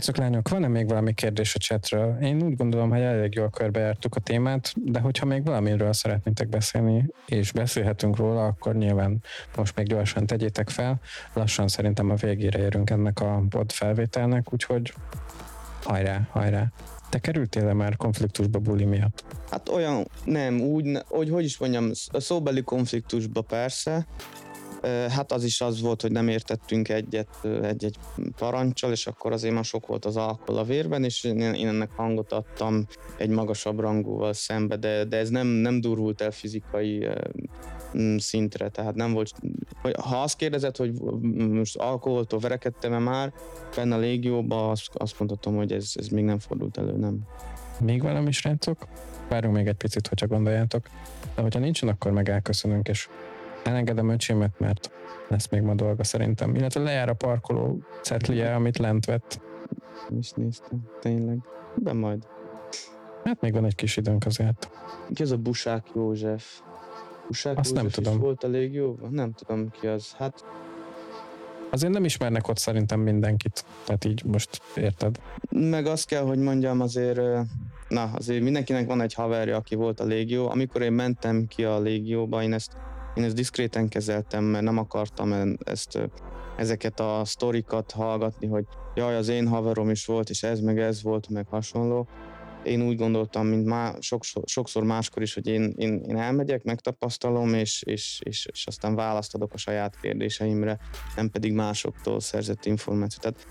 [0.05, 2.17] Csak lányok, van-e még valami kérdés a chatről?
[2.21, 7.07] Én úgy gondolom, hogy elég jól körbejártuk a témát, de hogyha még valamiről szeretnétek beszélni,
[7.27, 9.23] és beszélhetünk róla, akkor nyilván
[9.57, 11.01] most még gyorsan tegyétek fel.
[11.33, 14.95] Lassan szerintem a végére érünk ennek a pod felvételnek, úgyhogy
[15.83, 16.73] hajrá, hajrá.
[17.09, 19.25] Te kerültél-e már konfliktusba buli miatt?
[19.51, 24.07] Hát olyan, nem, úgy, hogy hogy is mondjam, a szóbeli konfliktusba persze,
[24.87, 27.29] Hát az is az volt, hogy nem értettünk egyet
[27.63, 27.97] egy-egy
[28.37, 32.33] parancsal, és akkor azért már sok volt az alkohol a vérben, és én, ennek hangot
[32.33, 37.09] adtam egy magasabb rangúval szembe, de, de ez nem, nem durvult el fizikai
[38.17, 39.33] szintre, tehát nem volt,
[40.03, 40.93] ha azt kérdezed, hogy
[41.51, 43.33] most alkoholtól verekedtem-e már
[43.77, 47.19] benne a légióba, azt, azt mondhatom, hogy ez, ez még nem fordult elő, nem.
[47.81, 48.89] Még valami srácok?
[49.29, 50.87] Várunk még egy picit, hogyha gondoljátok.
[51.35, 53.09] De hogyha nincsen, akkor meg elköszönünk, és
[53.65, 54.91] elengedem öcsémet, mert
[55.29, 56.55] lesz még ma dolga szerintem.
[56.55, 59.41] Illetve lejár a parkoló cetlie, amit lent vett.
[60.19, 61.39] Is néztem, tényleg.
[61.75, 62.27] De majd.
[63.25, 64.71] Hát még van egy kis időnk azért.
[65.15, 66.61] Ki az a Busák József?
[67.27, 68.21] Busák Azt József nem tudom.
[68.21, 68.97] volt elég jó?
[69.11, 70.13] Nem tudom ki az.
[70.13, 70.45] Hát
[71.71, 75.19] Azért nem ismernek ott szerintem mindenkit, tehát így most érted.
[75.51, 77.21] Meg azt kell, hogy mondjam, azért,
[77.89, 80.49] na, azért mindenkinek van egy haverja, aki volt a légió.
[80.49, 82.77] Amikor én mentem ki a légióba, én ezt
[83.15, 85.99] én ezt diszkréten kezeltem, mert nem akartam ezt,
[86.57, 91.03] ezeket a sztorikat hallgatni, hogy jaj, az én haverom is volt, és ez meg ez
[91.03, 92.09] volt, meg hasonló.
[92.65, 97.55] Én úgy gondoltam, mint má, sokszor, sokszor máskor is, hogy én, én, én elmegyek, megtapasztalom,
[97.55, 100.79] és, és, és, és aztán választ adok a saját kérdéseimre,
[101.17, 103.21] nem pedig másoktól szerzett információt.
[103.23, 103.47] Tehát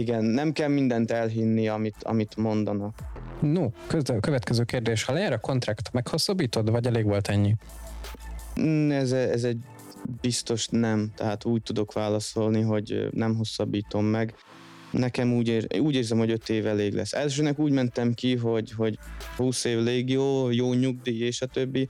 [0.00, 2.98] igen, nem kell mindent elhinni, amit, amit mondanak.
[3.40, 3.68] No,
[4.20, 5.04] következő kérdés.
[5.04, 7.54] Ha lejár a kontrakt, meghosszabbítod, vagy elég volt ennyi?
[8.60, 9.58] Mm, ez, ez egy
[10.20, 14.34] biztos nem, tehát úgy tudok válaszolni, hogy nem hosszabbítom meg.
[14.90, 17.12] nekem úgy, ér, úgy érzem, hogy 5 év elég lesz.
[17.12, 18.98] Elsőnek úgy mentem ki, hogy, hogy
[19.36, 21.88] 20 év légió, jó nyugdíj és a többi,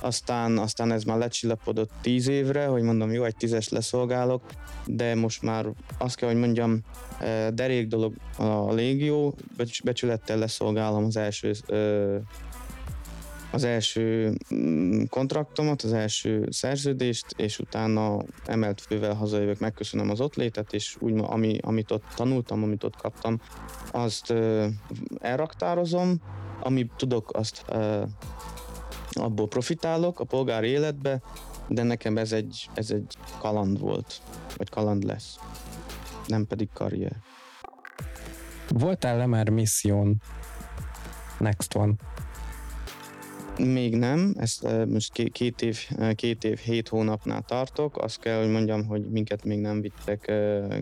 [0.00, 4.42] aztán, aztán ez már lecsillapodott 10 évre, hogy mondom, jó, egy tízes leszolgálok,
[4.86, 5.66] de most már
[5.98, 6.80] azt kell, hogy mondjam,
[7.20, 11.52] eh, derék dolog a légió, becs- becsülettel leszolgálom az első
[13.50, 20.34] az első mm, kontraktomat, az első szerződést, és utána emelt fővel hazajövök, megköszönöm az ott
[20.34, 23.40] létet, és úgy, ami, amit ott tanultam, amit ott kaptam,
[23.90, 24.34] azt
[25.18, 26.20] elraktározom,
[26.60, 27.64] amit tudok, azt
[29.12, 31.22] abból profitálok a polgári életbe,
[31.68, 34.22] de nekem ez egy, ez egy kaland volt,
[34.56, 35.38] vagy kaland lesz,
[36.26, 37.16] nem pedig karrier.
[38.68, 40.22] Voltál-e már misszión?
[41.38, 41.92] Next one.
[43.64, 47.96] Még nem, ezt eh, most ké- két év, eh, két év, hét hónapnál tartok.
[47.96, 50.80] Azt kell, hogy mondjam, hogy minket még nem vittek, eh,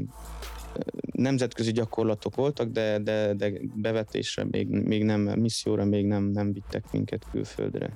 [1.12, 6.84] nemzetközi gyakorlatok voltak, de, de, de bevetésre még, még nem, misszióra még nem, nem vittek
[6.92, 7.92] minket külföldre.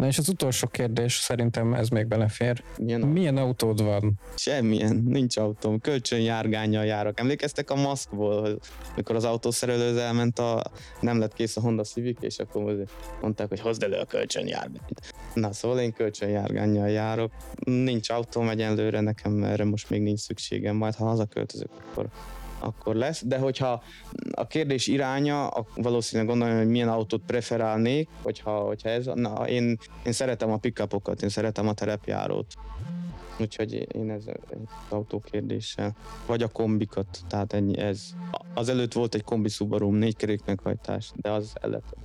[0.00, 2.62] Na és az utolsó kérdés, szerintem ez még belefér.
[2.78, 4.20] Milyen, Milyen autód van?
[4.34, 7.20] Semmilyen, nincs autóm, kölcsönjárgányjal járok.
[7.20, 8.58] Emlékeztek a maszkból,
[8.96, 10.62] mikor az autószerelőz elment, a,
[11.00, 12.84] nem lett kész a Honda Civic, és akkor
[13.20, 15.14] mondták, hogy hozd elő a kölcsönjárgányt.
[15.34, 17.32] Na szóval én kölcsönjárgányjal járok.
[17.64, 22.08] Nincs autóm egyenlőre, nekem erre most még nincs szükségem, majd ha hazaköltözök, akkor
[22.60, 23.82] akkor lesz, de hogyha
[24.32, 30.12] a kérdés iránya, valószínűleg gondolom, hogy milyen autót preferálnék, hogyha, hogyha ez, na, én, én
[30.12, 32.54] szeretem a pickupokat, én szeretem a terepjárót.
[33.40, 35.96] Úgyhogy én ez egy autó kérdéssel.
[36.26, 38.02] Vagy a kombikat, tehát ennyi ez.
[38.54, 41.96] Az előtt volt egy kombi Subaru, négy kerék meghajtás, de az el lett.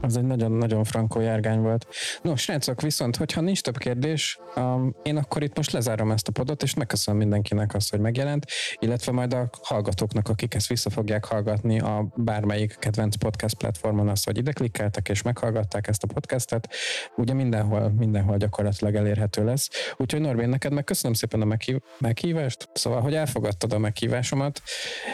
[0.00, 1.86] Az egy nagyon-nagyon frankó járgány volt.
[2.22, 6.32] No, srácok, viszont, hogyha nincs több kérdés, um, én akkor itt most lezárom ezt a
[6.32, 8.46] podot, és megköszönöm mindenkinek azt, hogy megjelent,
[8.78, 14.24] illetve majd a hallgatóknak, akik ezt vissza fogják hallgatni a bármelyik kedvenc podcast platformon, az,
[14.24, 16.68] hogy ide klikkeltek és meghallgatták ezt a podcastet,
[17.16, 19.68] ugye mindenhol, mindenhol gyakorlatilag elérhető lesz.
[19.96, 24.62] Úgyhogy Norbén, neked meg köszönöm szépen a meghív- meghívást, szóval, hogy elfogadtad a meghívásomat,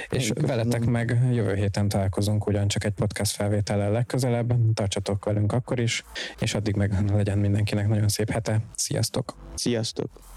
[0.09, 0.57] és köszönöm.
[0.57, 4.53] veletek meg jövő héten találkozunk ugyancsak egy podcast felvétellel legközelebb.
[4.75, 6.05] Tartsatok velünk akkor is,
[6.39, 8.61] és addig meg legyen mindenkinek nagyon szép hete.
[8.75, 9.35] Sziasztok!
[9.55, 10.32] Sziasztok!